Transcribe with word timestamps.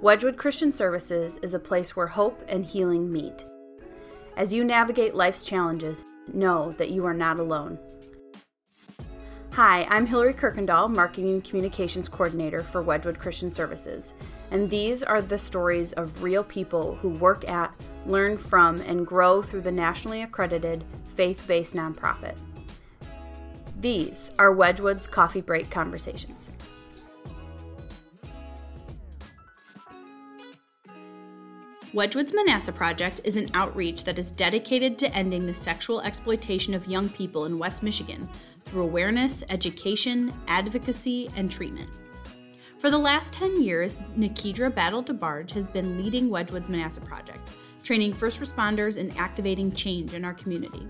Wedgwood 0.00 0.36
Christian 0.36 0.70
Services 0.70 1.38
is 1.38 1.54
a 1.54 1.58
place 1.58 1.96
where 1.96 2.06
hope 2.06 2.42
and 2.48 2.64
healing 2.64 3.10
meet. 3.10 3.46
As 4.36 4.52
you 4.52 4.62
navigate 4.62 5.14
life's 5.14 5.44
challenges, 5.44 6.04
know 6.32 6.74
that 6.78 6.90
you 6.90 7.06
are 7.06 7.14
not 7.14 7.38
alone. 7.38 7.78
Hi, 9.52 9.84
I'm 9.84 10.04
Hillary 10.04 10.34
Kirkendall, 10.34 10.92
Marketing 10.92 11.32
and 11.32 11.44
Communications 11.44 12.08
Coordinator 12.08 12.60
for 12.60 12.82
Wedgwood 12.82 13.18
Christian 13.18 13.50
Services, 13.50 14.12
and 14.50 14.68
these 14.68 15.02
are 15.02 15.22
the 15.22 15.38
stories 15.38 15.92
of 15.92 16.22
real 16.22 16.44
people 16.44 16.96
who 16.96 17.10
work 17.10 17.48
at, 17.48 17.72
learn 18.04 18.36
from, 18.36 18.80
and 18.82 19.06
grow 19.06 19.42
through 19.42 19.62
the 19.62 19.72
nationally 19.72 20.22
accredited 20.22 20.84
faith 21.04 21.46
based 21.46 21.74
nonprofit. 21.74 22.34
These 23.80 24.32
are 24.38 24.52
Wedgwood's 24.52 25.06
Coffee 25.06 25.40
Break 25.40 25.70
Conversations. 25.70 26.50
Wedgwood's 31.94 32.34
Manasseh 32.34 32.72
Project 32.72 33.20
is 33.22 33.36
an 33.36 33.48
outreach 33.54 34.02
that 34.02 34.18
is 34.18 34.32
dedicated 34.32 34.98
to 34.98 35.14
ending 35.14 35.46
the 35.46 35.54
sexual 35.54 36.00
exploitation 36.00 36.74
of 36.74 36.88
young 36.88 37.08
people 37.08 37.44
in 37.44 37.56
West 37.56 37.84
Michigan 37.84 38.28
through 38.64 38.82
awareness, 38.82 39.44
education, 39.48 40.32
advocacy, 40.48 41.30
and 41.36 41.48
treatment. 41.48 41.88
For 42.78 42.90
the 42.90 42.98
last 42.98 43.32
10 43.32 43.62
years, 43.62 43.96
Nikidra 44.18 44.74
Battle 44.74 45.04
DeBarge 45.04 45.52
has 45.52 45.68
been 45.68 46.02
leading 46.02 46.30
Wedgwood's 46.30 46.68
Manasseh 46.68 47.00
Project, 47.00 47.48
training 47.84 48.12
first 48.12 48.40
responders 48.40 48.96
and 48.96 49.16
activating 49.16 49.70
change 49.70 50.14
in 50.14 50.24
our 50.24 50.34
community. 50.34 50.88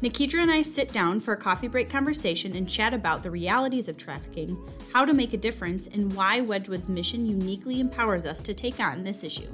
Nikidra 0.00 0.42
and 0.42 0.50
I 0.52 0.62
sit 0.62 0.92
down 0.92 1.18
for 1.18 1.34
a 1.34 1.36
coffee 1.36 1.66
break 1.66 1.90
conversation 1.90 2.54
and 2.54 2.70
chat 2.70 2.94
about 2.94 3.24
the 3.24 3.32
realities 3.32 3.88
of 3.88 3.96
trafficking, 3.96 4.56
how 4.92 5.04
to 5.04 5.12
make 5.12 5.32
a 5.32 5.38
difference, 5.38 5.88
and 5.88 6.12
why 6.12 6.40
Wedgwood's 6.40 6.88
mission 6.88 7.26
uniquely 7.26 7.80
empowers 7.80 8.24
us 8.24 8.40
to 8.42 8.54
take 8.54 8.78
on 8.78 9.02
this 9.02 9.24
issue. 9.24 9.50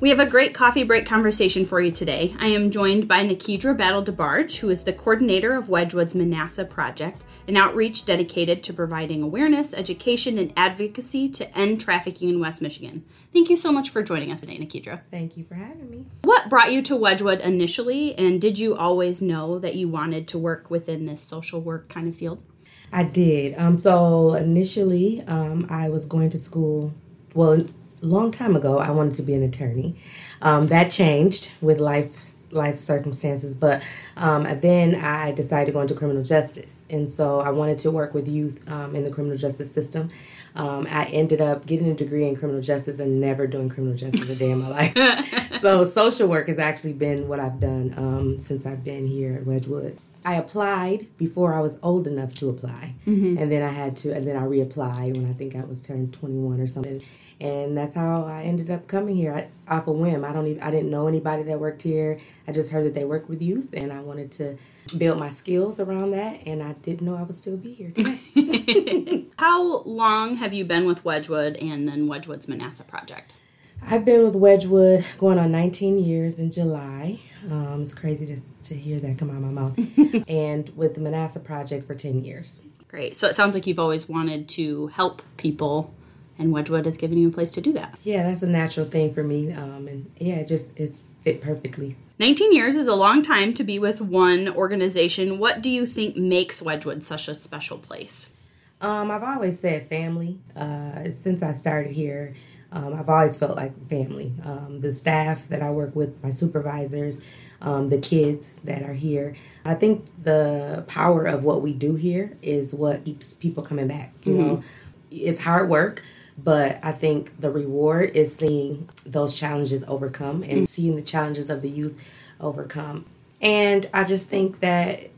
We 0.00 0.08
have 0.08 0.18
a 0.18 0.24
great 0.24 0.54
coffee 0.54 0.82
break 0.82 1.04
conversation 1.04 1.66
for 1.66 1.78
you 1.78 1.92
today. 1.92 2.34
I 2.38 2.46
am 2.46 2.70
joined 2.70 3.06
by 3.06 3.22
Nikidra 3.22 3.76
Battle 3.76 4.02
DeBarge, 4.02 4.56
who 4.56 4.70
is 4.70 4.84
the 4.84 4.94
coordinator 4.94 5.54
of 5.54 5.68
Wedgwood's 5.68 6.14
Manasseh 6.14 6.64
Project, 6.64 7.22
an 7.46 7.58
outreach 7.58 8.06
dedicated 8.06 8.62
to 8.62 8.72
providing 8.72 9.20
awareness, 9.20 9.74
education, 9.74 10.38
and 10.38 10.54
advocacy 10.56 11.28
to 11.28 11.54
end 11.54 11.82
trafficking 11.82 12.30
in 12.30 12.40
West 12.40 12.62
Michigan. 12.62 13.04
Thank 13.34 13.50
you 13.50 13.56
so 13.56 13.70
much 13.70 13.90
for 13.90 14.02
joining 14.02 14.32
us 14.32 14.40
today, 14.40 14.56
Nikidra. 14.56 15.02
Thank 15.10 15.36
you 15.36 15.44
for 15.44 15.56
having 15.56 15.90
me. 15.90 16.06
What 16.22 16.48
brought 16.48 16.72
you 16.72 16.80
to 16.80 16.96
Wedgwood 16.96 17.42
initially, 17.42 18.16
and 18.16 18.40
did 18.40 18.58
you 18.58 18.74
always 18.74 19.20
know 19.20 19.58
that 19.58 19.74
you 19.74 19.90
wanted 19.90 20.26
to 20.28 20.38
work 20.38 20.70
within 20.70 21.04
this 21.04 21.20
social 21.20 21.60
work 21.60 21.90
kind 21.90 22.08
of 22.08 22.16
field? 22.16 22.42
I 22.90 23.04
did. 23.04 23.54
Um, 23.58 23.74
so 23.74 24.32
initially, 24.32 25.22
um, 25.26 25.66
I 25.68 25.90
was 25.90 26.06
going 26.06 26.30
to 26.30 26.38
school. 26.38 26.94
Well, 27.34 27.66
long 28.02 28.30
time 28.30 28.56
ago, 28.56 28.78
I 28.78 28.90
wanted 28.90 29.14
to 29.14 29.22
be 29.22 29.34
an 29.34 29.42
attorney. 29.42 29.96
Um, 30.42 30.66
that 30.68 30.90
changed 30.90 31.52
with 31.60 31.80
life 31.80 32.16
life 32.52 32.76
circumstances, 32.76 33.54
but 33.54 33.82
um, 34.16 34.42
then 34.60 34.96
I 34.96 35.30
decided 35.30 35.66
to 35.66 35.72
go 35.72 35.80
into 35.80 35.94
criminal 35.94 36.24
justice, 36.24 36.82
and 36.90 37.08
so 37.08 37.40
I 37.40 37.50
wanted 37.50 37.78
to 37.80 37.90
work 37.90 38.12
with 38.12 38.26
youth 38.26 38.68
um, 38.68 38.96
in 38.96 39.04
the 39.04 39.10
criminal 39.10 39.36
justice 39.36 39.70
system. 39.72 40.10
Um, 40.56 40.86
I 40.90 41.04
ended 41.04 41.40
up 41.40 41.64
getting 41.64 41.88
a 41.90 41.94
degree 41.94 42.26
in 42.26 42.34
criminal 42.34 42.60
justice 42.60 42.98
and 42.98 43.20
never 43.20 43.46
doing 43.46 43.68
criminal 43.68 43.96
justice 43.96 44.28
a 44.28 44.34
day 44.34 44.50
in 44.50 44.58
my 44.58 44.68
life. 44.94 45.60
so 45.60 45.86
social 45.86 46.28
work 46.28 46.48
has 46.48 46.58
actually 46.58 46.94
been 46.94 47.28
what 47.28 47.38
I've 47.38 47.60
done 47.60 47.94
um, 47.96 48.38
since 48.38 48.66
I've 48.66 48.82
been 48.82 49.06
here 49.06 49.36
at 49.36 49.46
Wedgwood. 49.46 49.96
I 50.24 50.34
applied 50.34 51.06
before 51.16 51.54
I 51.54 51.60
was 51.60 51.78
old 51.82 52.06
enough 52.06 52.34
to 52.34 52.48
apply, 52.48 52.94
mm-hmm. 53.06 53.38
and 53.38 53.50
then 53.50 53.62
I 53.62 53.70
had 53.70 53.96
to, 53.98 54.12
and 54.12 54.26
then 54.26 54.36
I 54.36 54.42
reapplied 54.42 55.16
when 55.16 55.30
I 55.30 55.32
think 55.32 55.56
I 55.56 55.64
was 55.64 55.80
turned 55.80 56.12
21 56.12 56.60
or 56.60 56.66
something, 56.66 57.02
and 57.40 57.76
that's 57.76 57.94
how 57.94 58.24
I 58.24 58.42
ended 58.42 58.70
up 58.70 58.86
coming 58.86 59.16
here 59.16 59.34
I, 59.34 59.74
off 59.74 59.86
a 59.86 59.92
whim. 59.92 60.24
I 60.24 60.32
don't 60.32 60.46
even, 60.46 60.62
I 60.62 60.70
didn't 60.70 60.90
know 60.90 61.06
anybody 61.06 61.42
that 61.44 61.58
worked 61.58 61.82
here. 61.82 62.18
I 62.46 62.52
just 62.52 62.70
heard 62.70 62.84
that 62.84 62.94
they 62.94 63.04
work 63.04 63.28
with 63.28 63.40
youth, 63.40 63.68
and 63.72 63.92
I 63.92 64.00
wanted 64.00 64.30
to 64.32 64.58
build 64.98 65.18
my 65.18 65.30
skills 65.30 65.80
around 65.80 66.10
that, 66.10 66.40
and 66.44 66.62
I 66.62 66.72
didn't 66.74 67.06
know 67.06 67.16
I 67.16 67.22
would 67.22 67.36
still 67.36 67.56
be 67.56 67.72
here 67.72 67.90
today. 67.90 69.26
how 69.38 69.78
long 69.82 70.36
have 70.36 70.52
you 70.52 70.66
been 70.66 70.86
with 70.86 71.02
Wedgwood 71.02 71.56
and 71.56 71.88
then 71.88 72.08
Wedgwood's 72.08 72.46
Manasseh 72.46 72.84
Project? 72.84 73.34
I've 73.82 74.04
been 74.04 74.22
with 74.22 74.36
Wedgwood 74.36 75.06
going 75.16 75.38
on 75.38 75.50
19 75.50 75.98
years 75.98 76.38
in 76.38 76.50
July. 76.50 77.20
Um, 77.50 77.82
it's 77.82 77.94
crazy 77.94 78.26
to, 78.26 78.40
to 78.64 78.74
hear 78.74 78.98
that 79.00 79.18
come 79.18 79.30
out 79.30 79.36
of 79.36 79.42
my 79.42 79.50
mouth. 79.50 80.28
and 80.28 80.68
with 80.76 80.94
the 80.94 81.00
Manasseh 81.00 81.40
Project 81.40 81.86
for 81.86 81.94
10 81.94 82.24
years. 82.24 82.62
Great. 82.88 83.16
So 83.16 83.28
it 83.28 83.34
sounds 83.34 83.54
like 83.54 83.66
you've 83.66 83.78
always 83.78 84.08
wanted 84.08 84.48
to 84.50 84.88
help 84.88 85.22
people, 85.36 85.94
and 86.38 86.52
Wedgwood 86.52 86.86
has 86.86 86.96
given 86.96 87.18
you 87.18 87.28
a 87.28 87.30
place 87.30 87.52
to 87.52 87.60
do 87.60 87.72
that. 87.74 88.00
Yeah, 88.02 88.24
that's 88.24 88.42
a 88.42 88.48
natural 88.48 88.86
thing 88.86 89.14
for 89.14 89.22
me. 89.22 89.52
Um, 89.52 89.86
and 89.86 90.10
yeah, 90.18 90.36
it 90.36 90.48
just 90.48 90.76
it's 90.76 91.02
fit 91.20 91.40
perfectly. 91.40 91.96
19 92.18 92.52
years 92.52 92.76
is 92.76 92.88
a 92.88 92.94
long 92.94 93.22
time 93.22 93.54
to 93.54 93.64
be 93.64 93.78
with 93.78 94.00
one 94.00 94.48
organization. 94.48 95.38
What 95.38 95.62
do 95.62 95.70
you 95.70 95.86
think 95.86 96.16
makes 96.16 96.60
Wedgwood 96.60 97.04
such 97.04 97.28
a 97.28 97.34
special 97.34 97.78
place? 97.78 98.32
Um, 98.80 99.10
I've 99.10 99.22
always 99.22 99.60
said 99.60 99.88
family. 99.88 100.38
Uh, 100.56 101.10
since 101.10 101.42
I 101.42 101.52
started 101.52 101.92
here, 101.92 102.34
um, 102.72 102.94
I've 102.94 103.08
always 103.08 103.36
felt 103.36 103.56
like 103.56 103.74
family. 103.88 104.32
Um, 104.44 104.80
the 104.80 104.92
staff 104.92 105.48
that 105.48 105.62
I 105.62 105.70
work 105.70 105.96
with, 105.96 106.22
my 106.22 106.30
supervisors, 106.30 107.20
um, 107.60 107.88
the 107.88 107.98
kids 107.98 108.52
that 108.64 108.82
are 108.82 108.94
here. 108.94 109.34
I 109.64 109.74
think 109.74 110.08
the 110.22 110.84
power 110.86 111.26
of 111.26 111.42
what 111.42 111.62
we 111.62 111.72
do 111.72 111.96
here 111.96 112.36
is 112.42 112.72
what 112.72 113.04
keeps 113.04 113.34
people 113.34 113.62
coming 113.62 113.88
back. 113.88 114.14
You 114.22 114.32
mm-hmm. 114.32 114.46
know, 114.46 114.62
it's 115.10 115.40
hard 115.40 115.68
work, 115.68 116.02
but 116.38 116.78
I 116.82 116.92
think 116.92 117.40
the 117.40 117.50
reward 117.50 118.16
is 118.16 118.36
seeing 118.36 118.88
those 119.04 119.34
challenges 119.34 119.82
overcome 119.88 120.42
and 120.42 120.52
mm-hmm. 120.52 120.64
seeing 120.64 120.96
the 120.96 121.02
challenges 121.02 121.50
of 121.50 121.62
the 121.62 121.70
youth 121.70 122.08
overcome. 122.40 123.04
And 123.40 123.88
I 123.92 124.04
just 124.04 124.28
think 124.28 124.60
that 124.60 125.10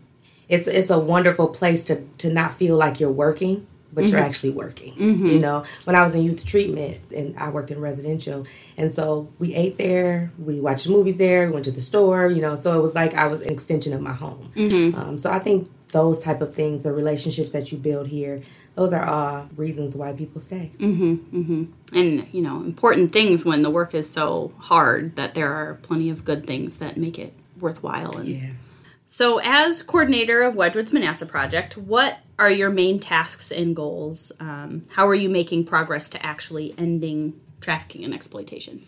it's 0.48 0.66
it's 0.66 0.90
a 0.90 0.98
wonderful 0.98 1.48
place 1.48 1.84
to 1.84 2.02
to 2.18 2.32
not 2.32 2.54
feel 2.54 2.76
like 2.76 2.98
you're 2.98 3.10
working 3.10 3.66
but 3.92 4.04
mm-hmm. 4.04 4.12
you're 4.12 4.22
actually 4.22 4.50
working. 4.50 4.94
Mm-hmm. 4.94 5.26
You 5.26 5.38
know, 5.38 5.64
when 5.84 5.96
I 5.96 6.04
was 6.04 6.14
in 6.14 6.22
youth 6.22 6.44
treatment 6.44 6.98
and 7.14 7.36
I 7.38 7.50
worked 7.50 7.70
in 7.70 7.80
residential, 7.80 8.46
and 8.76 8.92
so 8.92 9.30
we 9.38 9.54
ate 9.54 9.76
there, 9.76 10.32
we 10.38 10.60
watched 10.60 10.88
movies 10.88 11.18
there, 11.18 11.46
we 11.46 11.52
went 11.52 11.64
to 11.66 11.70
the 11.70 11.80
store. 11.80 12.28
You 12.28 12.40
know, 12.40 12.56
so 12.56 12.78
it 12.78 12.82
was 12.82 12.94
like 12.94 13.14
I 13.14 13.26
was 13.26 13.42
an 13.42 13.52
extension 13.52 13.92
of 13.92 14.00
my 14.00 14.12
home. 14.12 14.50
Mm-hmm. 14.54 14.98
Um, 14.98 15.18
so 15.18 15.30
I 15.30 15.38
think 15.38 15.70
those 15.88 16.22
type 16.22 16.40
of 16.40 16.54
things, 16.54 16.82
the 16.82 16.92
relationships 16.92 17.50
that 17.52 17.70
you 17.70 17.78
build 17.78 18.08
here, 18.08 18.40
those 18.74 18.92
are 18.92 19.04
all 19.04 19.48
reasons 19.56 19.94
why 19.94 20.12
people 20.12 20.40
stay. 20.40 20.72
Mm-hmm, 20.78 21.36
mm-hmm. 21.36 21.96
And 21.96 22.26
you 22.32 22.42
know, 22.42 22.62
important 22.62 23.12
things 23.12 23.44
when 23.44 23.62
the 23.62 23.70
work 23.70 23.94
is 23.94 24.08
so 24.08 24.52
hard 24.58 25.16
that 25.16 25.34
there 25.34 25.52
are 25.52 25.74
plenty 25.82 26.08
of 26.10 26.24
good 26.24 26.46
things 26.46 26.78
that 26.78 26.96
make 26.96 27.18
it 27.18 27.34
worthwhile. 27.60 28.16
And 28.16 28.28
yeah. 28.28 28.50
So, 29.12 29.40
as 29.44 29.82
coordinator 29.82 30.40
of 30.40 30.56
Wedgwood's 30.56 30.90
Manasseh 30.90 31.26
Project, 31.26 31.76
what 31.76 32.20
are 32.38 32.50
your 32.50 32.70
main 32.70 32.98
tasks 32.98 33.50
and 33.52 33.76
goals? 33.76 34.32
Um, 34.40 34.84
how 34.88 35.06
are 35.06 35.14
you 35.14 35.28
making 35.28 35.66
progress 35.66 36.08
to 36.10 36.24
actually 36.24 36.74
ending 36.78 37.38
trafficking 37.60 38.04
and 38.04 38.14
exploitation? 38.14 38.80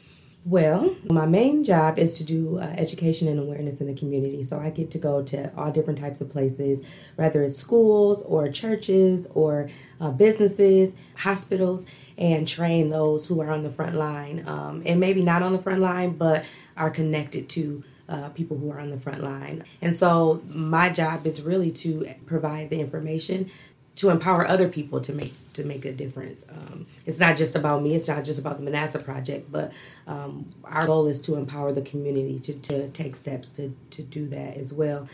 Well, 0.46 0.96
my 1.10 1.26
main 1.26 1.62
job 1.62 1.98
is 1.98 2.16
to 2.16 2.24
do 2.24 2.58
uh, 2.58 2.62
education 2.62 3.28
and 3.28 3.38
awareness 3.38 3.82
in 3.82 3.86
the 3.86 3.92
community. 3.92 4.42
So 4.44 4.58
I 4.58 4.70
get 4.70 4.90
to 4.92 4.98
go 4.98 5.22
to 5.24 5.54
all 5.58 5.70
different 5.70 5.98
types 5.98 6.22
of 6.22 6.30
places, 6.30 6.80
whether 7.16 7.42
it's 7.42 7.58
schools 7.58 8.22
or 8.22 8.48
churches 8.48 9.26
or 9.34 9.68
uh, 10.00 10.10
businesses, 10.10 10.94
hospitals, 11.16 11.84
and 12.16 12.48
train 12.48 12.88
those 12.88 13.26
who 13.26 13.42
are 13.42 13.50
on 13.50 13.62
the 13.62 13.70
front 13.70 13.94
line 13.94 14.48
um, 14.48 14.82
and 14.86 15.00
maybe 15.00 15.20
not 15.20 15.42
on 15.42 15.52
the 15.52 15.58
front 15.58 15.82
line, 15.82 16.16
but 16.16 16.46
are 16.78 16.88
connected 16.88 17.50
to 17.50 17.84
uh, 18.08 18.28
people 18.30 18.58
who 18.58 18.70
are 18.70 18.80
on 18.80 18.90
the 18.90 18.98
front 18.98 19.22
line. 19.22 19.64
And 19.80 19.96
so 19.96 20.42
my 20.48 20.90
job 20.90 21.26
is 21.26 21.42
really 21.42 21.70
to 21.72 22.06
provide 22.26 22.70
the 22.70 22.80
information 22.80 23.50
to 23.96 24.10
empower 24.10 24.46
other 24.46 24.68
people 24.68 25.00
to 25.00 25.12
make 25.12 25.32
to 25.52 25.62
make 25.62 25.84
a 25.84 25.92
difference. 25.92 26.44
Um, 26.50 26.86
it's 27.06 27.20
not 27.20 27.36
just 27.36 27.54
about 27.54 27.82
me. 27.82 27.94
It's 27.94 28.08
not 28.08 28.24
just 28.24 28.40
about 28.40 28.58
the 28.58 28.64
Manasseh 28.64 28.98
Project, 28.98 29.52
but 29.52 29.72
um, 30.06 30.52
our 30.64 30.84
goal 30.84 31.06
is 31.06 31.20
to 31.22 31.36
empower 31.36 31.70
the 31.70 31.82
community 31.82 32.40
to, 32.40 32.54
to 32.54 32.88
take 32.88 33.14
steps 33.14 33.48
to, 33.50 33.74
to 33.90 34.02
do 34.02 34.26
that 34.28 34.56
as 34.56 34.72
well. 34.72 35.06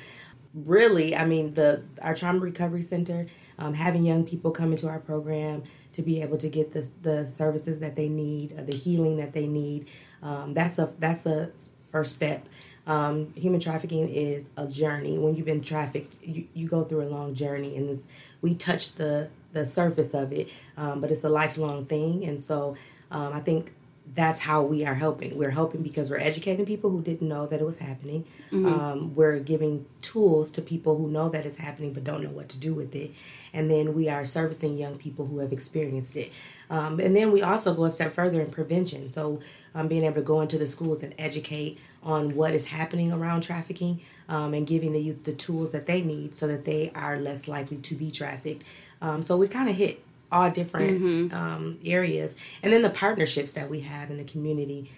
Really, 0.54 1.14
I 1.14 1.26
mean, 1.26 1.54
the 1.54 1.82
our 2.02 2.14
trauma 2.14 2.40
recovery 2.40 2.82
center, 2.82 3.26
um, 3.58 3.74
having 3.74 4.04
young 4.04 4.24
people 4.24 4.50
come 4.50 4.72
into 4.72 4.88
our 4.88 4.98
program 4.98 5.62
to 5.92 6.02
be 6.02 6.22
able 6.22 6.38
to 6.38 6.48
get 6.48 6.72
the 6.72 6.88
the 7.02 7.26
services 7.26 7.80
that 7.80 7.94
they 7.94 8.08
need, 8.08 8.58
uh, 8.58 8.62
the 8.62 8.74
healing 8.74 9.18
that 9.18 9.32
they 9.32 9.46
need. 9.46 9.88
Um, 10.22 10.54
that's 10.54 10.78
a 10.78 10.92
that's 10.98 11.26
a 11.26 11.52
first 11.92 12.14
step. 12.14 12.48
Um, 12.86 13.32
human 13.34 13.60
trafficking 13.60 14.08
is 14.08 14.48
a 14.56 14.66
journey. 14.66 15.18
When 15.18 15.36
you've 15.36 15.46
been 15.46 15.62
trafficked, 15.62 16.16
you, 16.22 16.46
you 16.54 16.68
go 16.68 16.84
through 16.84 17.02
a 17.02 17.10
long 17.10 17.34
journey, 17.34 17.76
and 17.76 18.02
we 18.42 18.54
touch 18.54 18.94
the 18.94 19.28
the 19.52 19.66
surface 19.66 20.14
of 20.14 20.32
it, 20.32 20.52
um, 20.76 21.00
but 21.00 21.10
it's 21.10 21.24
a 21.24 21.28
lifelong 21.28 21.84
thing. 21.86 22.24
And 22.24 22.40
so, 22.40 22.76
um, 23.10 23.32
I 23.32 23.40
think 23.40 23.72
that's 24.14 24.40
how 24.40 24.62
we 24.62 24.84
are 24.84 24.94
helping. 24.94 25.36
We're 25.38 25.50
helping 25.50 25.82
because 25.82 26.10
we're 26.10 26.18
educating 26.18 26.66
people 26.66 26.90
who 26.90 27.00
didn't 27.00 27.28
know 27.28 27.46
that 27.46 27.60
it 27.60 27.64
was 27.64 27.78
happening. 27.78 28.24
Mm-hmm. 28.50 28.66
Um, 28.66 29.14
we're 29.14 29.38
giving 29.38 29.86
tools 30.02 30.50
to 30.52 30.62
people 30.62 30.96
who 30.96 31.08
know 31.08 31.28
that 31.28 31.46
it's 31.46 31.58
happening 31.58 31.92
but 31.92 32.02
don't 32.02 32.22
know 32.22 32.30
what 32.30 32.48
to 32.50 32.58
do 32.58 32.74
with 32.74 32.94
it. 32.94 33.12
And 33.52 33.70
then 33.70 33.94
we 33.94 34.08
are 34.08 34.24
servicing 34.24 34.76
young 34.76 34.96
people 34.96 35.26
who 35.26 35.38
have 35.38 35.52
experienced 35.52 36.16
it. 36.16 36.32
Um, 36.70 36.98
and 36.98 37.14
then 37.14 37.30
we 37.30 37.42
also 37.42 37.72
go 37.74 37.84
a 37.84 37.90
step 37.90 38.12
further 38.12 38.40
in 38.40 38.50
prevention. 38.50 39.10
So, 39.10 39.40
um, 39.74 39.86
being 39.86 40.04
able 40.04 40.16
to 40.16 40.22
go 40.22 40.40
into 40.40 40.58
the 40.58 40.66
schools 40.66 41.02
and 41.02 41.14
educate 41.18 41.78
on 42.02 42.34
what 42.34 42.54
is 42.54 42.66
happening 42.66 43.12
around 43.12 43.42
trafficking 43.42 44.00
um, 44.28 44.54
and 44.54 44.66
giving 44.66 44.92
the 44.92 45.00
youth 45.00 45.24
the 45.24 45.32
tools 45.32 45.70
that 45.72 45.86
they 45.86 46.00
need 46.00 46.34
so 46.34 46.46
that 46.46 46.64
they 46.64 46.90
are 46.94 47.18
less 47.18 47.46
likely 47.46 47.76
to 47.76 47.94
be 47.94 48.10
trafficked. 48.10 48.64
Um, 49.02 49.22
so, 49.22 49.36
we 49.36 49.48
kind 49.48 49.68
of 49.68 49.76
hit 49.76 50.02
all 50.32 50.50
different 50.50 51.00
mm-hmm. 51.00 51.34
um, 51.34 51.78
areas. 51.84 52.36
And 52.62 52.72
then 52.72 52.82
the 52.82 52.90
partnerships 52.90 53.52
that 53.52 53.68
we 53.68 53.80
have 53.80 54.10
in 54.10 54.16
the 54.16 54.24
community 54.24 54.90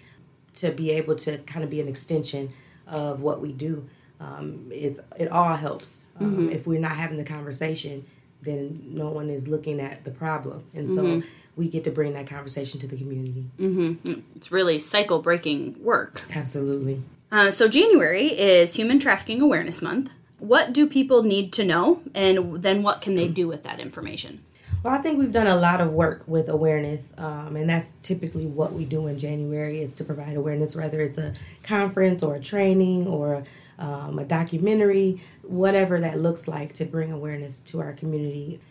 to 0.55 0.71
be 0.71 0.91
able 0.91 1.15
to 1.15 1.39
kind 1.39 1.63
of 1.63 1.69
be 1.69 1.81
an 1.81 1.87
extension 1.87 2.53
of 2.87 3.21
what 3.21 3.41
we 3.41 3.51
do. 3.51 3.89
Um, 4.19 4.69
it's, 4.71 4.99
it 5.17 5.29
all 5.31 5.55
helps. 5.55 6.05
Um, 6.19 6.31
mm-hmm. 6.31 6.49
If 6.49 6.67
we're 6.67 6.79
not 6.79 6.95
having 6.95 7.17
the 7.17 7.23
conversation, 7.23 8.05
then 8.43 8.79
no 8.87 9.09
one 9.09 9.29
is 9.29 9.47
looking 9.47 9.79
at 9.79 10.03
the 10.03 10.11
problem. 10.11 10.63
And 10.73 10.89
so 10.89 11.03
mm-hmm. 11.03 11.27
we 11.55 11.69
get 11.69 11.83
to 11.85 11.91
bring 11.91 12.13
that 12.13 12.27
conversation 12.27 12.79
to 12.81 12.87
the 12.87 12.97
community. 12.97 13.45
Mm-hmm. 13.59 14.21
It's 14.35 14.51
really 14.51 14.79
cycle 14.79 15.19
breaking 15.19 15.81
work. 15.83 16.23
Absolutely. 16.33 17.01
Uh, 17.31 17.49
so, 17.49 17.67
January 17.67 18.27
is 18.27 18.75
Human 18.75 18.99
Trafficking 18.99 19.41
Awareness 19.41 19.81
Month. 19.81 20.11
What 20.37 20.71
do 20.71 20.85
people 20.85 21.23
need 21.23 21.51
to 21.53 21.65
know, 21.65 22.03
and 22.13 22.61
then 22.61 22.83
what 22.83 23.01
can 23.01 23.15
they 23.15 23.27
do 23.27 23.47
with 23.47 23.63
that 23.63 23.79
information? 23.79 24.43
Well, 24.83 24.93
I 24.93 24.97
think 24.97 25.17
we've 25.17 25.31
done 25.31 25.47
a 25.47 25.55
lot 25.55 25.79
of 25.79 25.93
work 25.93 26.23
with 26.27 26.49
awareness, 26.49 27.13
um, 27.17 27.55
and 27.55 27.69
that's 27.69 27.93
typically 28.01 28.45
what 28.45 28.73
we 28.73 28.83
do 28.83 29.07
in 29.07 29.17
January 29.17 29.81
is 29.81 29.95
to 29.95 30.03
provide 30.03 30.35
awareness, 30.35 30.75
whether 30.75 30.99
it's 30.99 31.17
a 31.17 31.33
conference 31.63 32.21
or 32.21 32.35
a 32.35 32.39
training 32.39 33.07
or 33.07 33.45
um, 33.83 34.17
a 34.17 34.23
documentary, 34.23 35.19
whatever 35.41 35.99
that 35.99 36.17
looks 36.17 36.47
like 36.47 36.71
to 36.73 36.85
bring 36.85 37.11
awareness 37.11 37.59
to 37.59 37.81
our 37.81 37.91
community. 37.91 38.61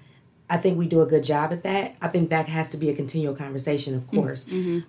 I 0.48 0.56
think 0.56 0.78
we 0.78 0.88
do 0.88 1.02
a 1.02 1.06
good 1.06 1.22
job 1.22 1.52
at 1.52 1.62
that. 1.64 1.96
I 2.00 2.08
think 2.08 2.30
that 2.30 2.48
has 2.48 2.70
to 2.70 2.78
be 2.78 2.88
a 2.88 2.94
continual 2.94 3.34
conversation, 3.34 3.94
of 3.94 4.06
course. 4.06 4.44
Mm-hmm. 4.46 4.80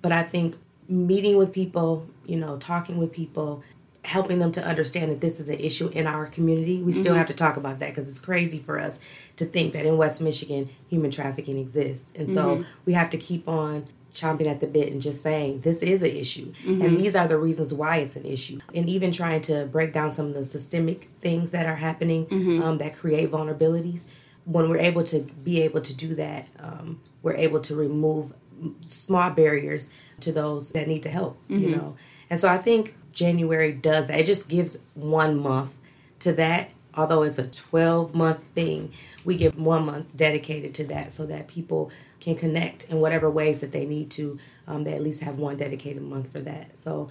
But 0.00 0.12
I 0.12 0.22
think 0.22 0.56
meeting 0.88 1.36
with 1.36 1.52
people, 1.52 2.06
you 2.26 2.36
know, 2.36 2.58
talking 2.58 2.98
with 2.98 3.12
people, 3.12 3.64
helping 4.04 4.38
them 4.38 4.52
to 4.52 4.64
understand 4.64 5.10
that 5.10 5.20
this 5.20 5.40
is 5.40 5.48
an 5.48 5.58
issue 5.58 5.88
in 5.88 6.06
our 6.06 6.26
community. 6.26 6.80
We 6.80 6.92
still 6.92 7.06
mm-hmm. 7.06 7.18
have 7.18 7.26
to 7.26 7.34
talk 7.34 7.56
about 7.56 7.80
that 7.80 7.92
because 7.92 8.08
it's 8.08 8.20
crazy 8.20 8.60
for 8.60 8.78
us 8.78 9.00
to 9.36 9.44
think 9.44 9.72
that 9.72 9.84
in 9.84 9.96
West 9.96 10.20
Michigan 10.20 10.68
human 10.88 11.10
trafficking 11.10 11.58
exists. 11.58 12.12
And 12.16 12.30
so 12.30 12.56
mm-hmm. 12.56 12.62
we 12.84 12.92
have 12.92 13.10
to 13.10 13.18
keep 13.18 13.48
on 13.48 13.86
chomping 14.12 14.46
at 14.46 14.60
the 14.60 14.66
bit 14.66 14.92
and 14.92 15.00
just 15.00 15.22
saying 15.22 15.60
this 15.60 15.82
is 15.82 16.02
an 16.02 16.10
issue 16.10 16.52
mm-hmm. 16.52 16.82
and 16.82 16.98
these 16.98 17.16
are 17.16 17.26
the 17.26 17.38
reasons 17.38 17.72
why 17.72 17.96
it's 17.96 18.16
an 18.16 18.24
issue 18.24 18.58
and 18.74 18.88
even 18.88 19.10
trying 19.10 19.40
to 19.40 19.66
break 19.66 19.92
down 19.92 20.10
some 20.10 20.26
of 20.26 20.34
the 20.34 20.44
systemic 20.44 21.08
things 21.20 21.50
that 21.50 21.66
are 21.66 21.76
happening 21.76 22.26
mm-hmm. 22.26 22.62
um, 22.62 22.78
that 22.78 22.94
create 22.94 23.30
vulnerabilities 23.30 24.06
when 24.44 24.68
we're 24.68 24.78
able 24.78 25.02
to 25.02 25.20
be 25.20 25.62
able 25.62 25.80
to 25.80 25.96
do 25.96 26.14
that 26.14 26.48
um, 26.58 27.00
we're 27.22 27.36
able 27.36 27.60
to 27.60 27.74
remove 27.74 28.34
small 28.84 29.30
barriers 29.30 29.88
to 30.20 30.30
those 30.30 30.70
that 30.72 30.86
need 30.86 31.02
the 31.02 31.10
help 31.10 31.38
you 31.48 31.58
mm-hmm. 31.58 31.72
know 31.72 31.96
and 32.28 32.38
so 32.38 32.48
i 32.48 32.58
think 32.58 32.94
January 33.12 33.72
does 33.72 34.06
that. 34.06 34.18
It 34.18 34.26
just 34.26 34.48
gives 34.48 34.78
one 34.94 35.38
month 35.38 35.72
to 36.20 36.32
that. 36.34 36.70
Although 36.94 37.22
it's 37.22 37.38
a 37.38 37.46
12 37.46 38.14
month 38.14 38.42
thing, 38.54 38.92
we 39.24 39.36
give 39.36 39.58
one 39.58 39.86
month 39.86 40.16
dedicated 40.16 40.74
to 40.74 40.84
that 40.84 41.12
so 41.12 41.26
that 41.26 41.48
people 41.48 41.90
can 42.20 42.36
connect 42.36 42.90
in 42.90 43.00
whatever 43.00 43.30
ways 43.30 43.60
that 43.60 43.72
they 43.72 43.86
need 43.86 44.10
to. 44.12 44.38
Um, 44.66 44.84
they 44.84 44.92
at 44.92 45.02
least 45.02 45.22
have 45.22 45.38
one 45.38 45.56
dedicated 45.56 46.02
month 46.02 46.30
for 46.30 46.40
that. 46.40 46.78
So 46.78 47.08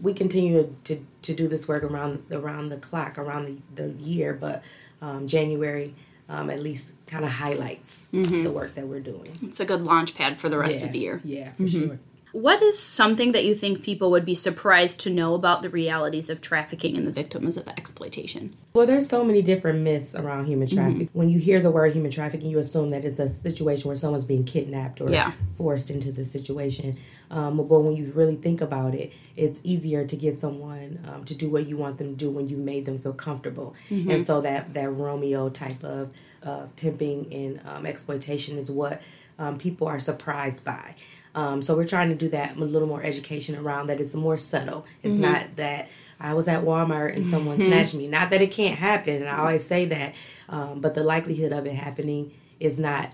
we 0.00 0.12
continue 0.12 0.62
to, 0.84 0.96
to, 0.96 1.06
to 1.22 1.34
do 1.34 1.48
this 1.48 1.66
work 1.68 1.82
around 1.82 2.24
around 2.30 2.68
the 2.68 2.76
clock, 2.76 3.18
around 3.18 3.46
the, 3.46 3.82
the 3.82 3.88
year, 4.02 4.34
but 4.34 4.62
um, 5.00 5.26
January 5.26 5.94
um, 6.28 6.48
at 6.48 6.60
least 6.60 6.94
kind 7.06 7.24
of 7.24 7.30
highlights 7.32 8.08
mm-hmm. 8.12 8.44
the 8.44 8.50
work 8.52 8.74
that 8.76 8.86
we're 8.86 9.00
doing. 9.00 9.36
It's 9.42 9.58
a 9.58 9.64
good 9.64 9.82
launch 9.82 10.14
pad 10.14 10.40
for 10.40 10.48
the 10.48 10.58
rest 10.58 10.80
yeah, 10.80 10.86
of 10.86 10.92
the 10.92 10.98
year. 10.98 11.20
Yeah, 11.24 11.52
for 11.52 11.62
mm-hmm. 11.64 11.86
sure. 11.88 11.98
What 12.32 12.62
is 12.62 12.78
something 12.78 13.32
that 13.32 13.44
you 13.44 13.54
think 13.54 13.82
people 13.82 14.10
would 14.12 14.24
be 14.24 14.34
surprised 14.34 15.00
to 15.00 15.10
know 15.10 15.34
about 15.34 15.62
the 15.62 15.70
realities 15.70 16.30
of 16.30 16.40
trafficking 16.40 16.96
and 16.96 17.06
the 17.06 17.10
victims 17.10 17.56
of 17.56 17.68
exploitation? 17.68 18.54
Well, 18.72 18.86
there's 18.86 19.08
so 19.08 19.24
many 19.24 19.42
different 19.42 19.80
myths 19.80 20.14
around 20.14 20.46
human 20.46 20.68
trafficking. 20.68 21.08
Mm-hmm. 21.08 21.18
When 21.18 21.28
you 21.28 21.38
hear 21.40 21.60
the 21.60 21.70
word 21.70 21.92
human 21.92 22.10
trafficking, 22.10 22.48
you 22.48 22.58
assume 22.58 22.90
that 22.90 23.04
it's 23.04 23.18
a 23.18 23.28
situation 23.28 23.88
where 23.88 23.96
someone's 23.96 24.24
being 24.24 24.44
kidnapped 24.44 25.00
or 25.00 25.10
yeah. 25.10 25.32
forced 25.56 25.90
into 25.90 26.12
the 26.12 26.24
situation. 26.24 26.96
Um, 27.30 27.56
but 27.56 27.80
when 27.80 27.96
you 27.96 28.12
really 28.14 28.36
think 28.36 28.60
about 28.60 28.94
it, 28.94 29.12
it's 29.36 29.60
easier 29.64 30.06
to 30.06 30.16
get 30.16 30.36
someone 30.36 31.04
um, 31.08 31.24
to 31.24 31.34
do 31.34 31.50
what 31.50 31.66
you 31.66 31.76
want 31.76 31.98
them 31.98 32.10
to 32.10 32.16
do 32.16 32.30
when 32.30 32.48
you 32.48 32.56
made 32.56 32.86
them 32.86 32.98
feel 32.98 33.12
comfortable. 33.12 33.74
Mm-hmm. 33.90 34.10
And 34.10 34.24
so 34.24 34.40
that 34.42 34.74
that 34.74 34.90
Romeo 34.90 35.48
type 35.48 35.82
of 35.82 36.12
uh, 36.42 36.66
pimping 36.76 37.32
and 37.32 37.60
um, 37.68 37.86
exploitation 37.86 38.58
is 38.58 38.70
what 38.70 39.00
um, 39.38 39.58
people 39.58 39.86
are 39.86 40.00
surprised 40.00 40.64
by. 40.64 40.94
Um, 41.34 41.62
so 41.62 41.76
we're 41.76 41.86
trying 41.86 42.08
to 42.10 42.16
do 42.16 42.28
that 42.30 42.56
a 42.56 42.60
little 42.60 42.88
more 42.88 43.02
education 43.02 43.56
around 43.56 43.86
that. 43.86 44.00
It's 44.00 44.14
more 44.14 44.36
subtle. 44.36 44.84
It's 45.02 45.14
mm-hmm. 45.14 45.22
not 45.22 45.56
that 45.56 45.88
I 46.18 46.34
was 46.34 46.48
at 46.48 46.64
Walmart 46.64 47.16
and 47.16 47.30
someone 47.30 47.58
mm-hmm. 47.58 47.68
snatched 47.68 47.94
me. 47.94 48.08
Not 48.08 48.30
that 48.30 48.42
it 48.42 48.50
can't 48.50 48.78
happen, 48.78 49.16
and 49.16 49.28
I 49.28 49.38
always 49.38 49.64
say 49.64 49.86
that, 49.86 50.14
um, 50.48 50.80
but 50.80 50.94
the 50.94 51.04
likelihood 51.04 51.52
of 51.52 51.66
it 51.66 51.74
happening 51.74 52.32
is 52.58 52.78
not 52.78 53.10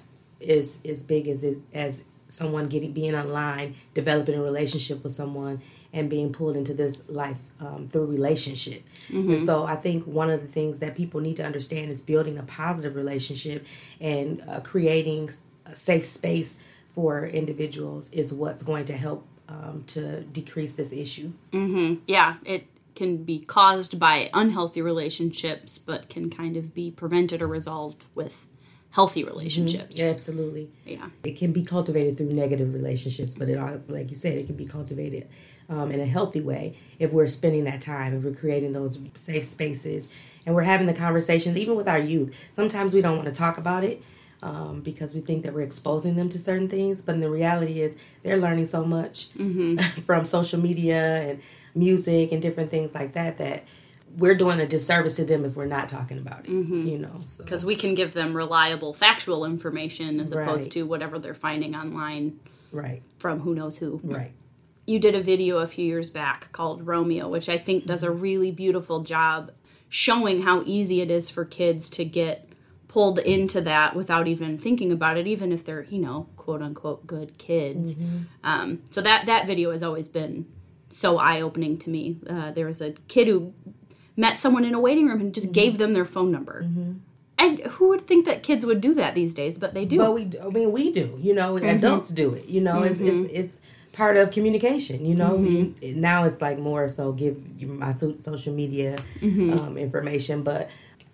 as 0.47 0.81
as 0.85 1.03
big 1.03 1.29
as 1.29 1.45
it, 1.45 1.59
as 1.73 2.05
someone 2.29 2.69
getting 2.69 2.93
being 2.93 3.15
online, 3.15 3.75
developing 3.95 4.35
a 4.35 4.43
relationship 4.43 5.03
with 5.05 5.13
someone, 5.13 5.61
and 5.93 6.11
being 6.11 6.33
pulled 6.33 6.57
into 6.57 6.75
this 6.75 7.03
life 7.09 7.41
um, 7.61 7.89
through 7.89 8.07
relationship. 8.07 8.83
Mm-hmm. 9.09 9.31
And 9.31 9.47
so 9.47 9.65
I 9.65 9.77
think 9.77 10.05
one 10.07 10.31
of 10.31 10.43
the 10.43 10.49
things 10.49 10.79
that 10.81 10.97
people 10.97 11.21
need 11.21 11.37
to 11.37 11.45
understand 11.45 11.91
is 11.91 12.01
building 12.01 12.39
a 12.39 12.43
positive 12.43 12.97
relationship 12.97 13.67
and 14.01 14.43
uh, 14.49 14.61
creating 14.61 15.31
a 15.65 15.75
safe 15.75 16.07
space 16.07 16.59
for 16.95 17.27
individuals 17.27 18.11
is 18.11 18.33
what's 18.33 18.63
going 18.63 18.87
to 18.87 18.97
help 18.97 19.27
um, 19.49 19.85
to 19.89 20.23
decrease 20.23 20.75
this 20.75 20.93
issue. 20.93 21.33
Mm-hmm. 21.53 22.01
Yeah, 22.07 22.37
it 22.45 22.67
can 22.95 23.19
be 23.23 23.39
caused 23.39 24.01
by 24.01 24.31
unhealthy 24.33 24.83
relationships, 24.83 25.79
but 25.79 26.09
can 26.09 26.31
kind 26.31 26.57
of 26.57 26.75
be 26.75 26.91
prevented 26.91 27.43
or 27.43 27.47
resolved 27.47 28.07
with 28.15 28.47
healthy 28.97 29.21
mm-hmm. 29.21 29.31
relationships. 29.31 29.95
Mm-hmm. 29.95 30.05
Yeah, 30.07 30.11
absolutely. 30.11 30.71
Yeah, 30.85 31.07
it 31.23 31.37
can 31.37 31.53
be 31.53 31.63
cultivated 31.63 32.17
through 32.17 32.31
negative 32.31 32.73
relationships, 32.75 33.35
but 33.35 33.49
it, 33.49 33.61
like 33.89 34.09
you 34.09 34.17
said, 34.17 34.39
it 34.39 34.47
can 34.47 34.57
be 34.57 34.65
cultivated 34.65 35.29
um, 35.69 35.93
in 35.93 36.01
a 36.01 36.07
healthy 36.07 36.41
way 36.41 36.75
if 36.99 37.13
we're 37.13 37.27
spending 37.27 37.65
that 37.65 37.83
time, 37.83 38.17
if 38.17 38.25
we're 38.25 38.35
creating 38.35 38.73
those 38.73 38.99
safe 39.15 39.45
spaces, 39.45 40.09
and 40.47 40.55
we're 40.55 40.63
having 40.63 40.87
the 40.87 40.95
conversations, 40.95 41.57
even 41.59 41.77
with 41.77 41.87
our 41.87 41.99
youth. 41.99 42.49
Sometimes 42.55 42.95
we 42.95 43.03
don't 43.03 43.17
want 43.17 43.29
to 43.29 43.35
talk 43.35 43.59
about 43.59 43.85
it 43.85 44.03
um, 44.43 44.81
because 44.81 45.15
we 45.15 45.21
think 45.21 45.43
that 45.43 45.53
we're 45.53 45.61
exposing 45.61 46.17
them 46.17 46.31
to 46.31 46.39
certain 46.39 46.69
things. 46.69 47.03
But 47.03 47.21
the 47.21 47.31
reality 47.31 47.83
is, 47.83 47.97
they're 48.23 48.39
learning 48.39 48.67
so 48.67 48.83
much 48.85 49.31
mm-hmm. 49.35 49.77
from 50.07 50.25
social 50.25 50.59
media 50.59 51.23
and 51.29 51.43
music 51.75 52.33
and 52.33 52.41
different 52.41 52.71
things 52.71 52.95
like 52.95 53.13
that 53.13 53.37
that 53.37 53.65
we're 54.17 54.35
doing 54.35 54.61
a 54.61 54.67
disservice 54.67 55.15
to 55.15 55.25
them 55.25 55.45
if 55.45 55.57
we're 55.57 55.67
not 55.67 55.89
talking 55.89 56.19
about 56.19 56.47
it. 56.47 56.51
Mm-hmm. 56.51 56.87
You 56.87 56.99
know, 56.99 57.21
because 57.39 57.63
so. 57.63 57.67
we 57.67 57.77
can 57.77 57.95
give 57.95 58.13
them 58.13 58.35
reliable, 58.35 58.95
factual 58.95 59.45
information 59.45 60.21
as 60.21 60.33
opposed 60.33 60.73
to 60.73 60.83
whatever 60.85 61.19
they're 61.19 61.35
finding 61.35 61.75
online, 61.75 62.41
right? 62.73 63.03
From 63.19 63.41
who 63.41 63.55
knows 63.55 63.77
who, 63.77 64.01
right? 64.03 64.33
You 64.87 64.99
did 64.99 65.15
a 65.15 65.21
video 65.21 65.59
a 65.59 65.67
few 65.67 65.85
years 65.85 66.11
back 66.11 66.53
called 66.53 66.87
Romeo, 66.87 67.29
which 67.29 67.49
I 67.49 67.59
think 67.59 67.87
does 67.87 68.03
a 68.03 68.11
really 68.11 68.53
beautiful 68.53 69.03
job 69.03 69.51
showing 69.89 70.43
how 70.43 70.63
easy 70.65 71.01
it 71.01 71.11
is 71.11 71.29
for 71.29 71.45
kids 71.45 71.91
to 71.91 72.05
get 72.05 72.49
pulled 72.89 73.19
into 73.19 73.61
that 73.61 73.95
without 73.95 74.29
even 74.29 74.57
thinking 74.57 74.93
about 74.93 75.17
it, 75.17 75.27
even 75.27 75.53
if 75.53 75.65
they're 75.65 75.85
you 75.85 75.99
know 75.99 76.29
quote 76.37 76.63
unquote 76.63 77.07
good 77.07 77.37
kids. 77.37 77.97
Mm-hmm. 77.97 78.19
Um, 78.45 78.83
so 78.91 79.03
that 79.03 79.27
that 79.27 79.47
video 79.47 79.73
has 79.73 79.83
always 79.83 80.09
been 80.09 80.47
so 80.89 81.19
eye 81.19 81.41
opening 81.41 81.77
to 81.79 81.91
me. 81.91 82.19
Uh, 82.29 82.53
there 82.53 82.67
was 82.67 82.81
a 82.81 82.93
kid 83.09 83.29
who 83.29 83.53
met 84.17 84.37
someone 84.37 84.65
in 84.65 84.75
a 84.75 84.81
waiting 84.81 85.07
room 85.07 85.21
and 85.21 85.35
just 85.35 85.47
mm-hmm. 85.47 85.53
gave 85.53 85.79
them 85.79 85.93
their 85.93 86.05
phone 86.05 86.31
number. 86.31 86.63
Mm-hmm. 86.63 86.93
And 87.39 87.59
who 87.61 87.89
would 87.89 88.07
think 88.07 88.25
that 88.25 88.43
kids 88.43 88.65
would 88.65 88.81
do 88.81 88.95
that 88.95 89.15
these 89.15 89.35
days? 89.35 89.59
But 89.59 89.75
they 89.75 89.85
do. 89.85 89.99
But 89.99 90.15
we, 90.15 90.31
I 90.43 90.49
mean, 90.49 90.73
we 90.73 90.91
do. 90.91 91.19
You 91.21 91.35
know, 91.35 91.55
mm-hmm. 91.55 91.67
adults 91.67 92.11
do 92.11 92.33
it. 92.33 92.47
You 92.47 92.63
know, 92.63 92.83
it's, 92.83 93.01
it's 93.01 93.11
mm-hmm. 93.11 93.27
it's 93.31 93.61
part 93.93 94.17
of 94.17 94.31
communication. 94.31 95.05
You 95.05 95.17
know, 95.17 95.39
mm-hmm. 95.39 96.01
now 96.01 96.25
it's 96.25 96.41
like 96.41 96.59
more 96.59 96.89
so 96.89 97.13
give 97.13 97.63
my 97.63 97.93
social 97.93 98.55
media 98.55 98.99
um, 99.23 99.77
information, 99.77 100.43
but 100.43 100.71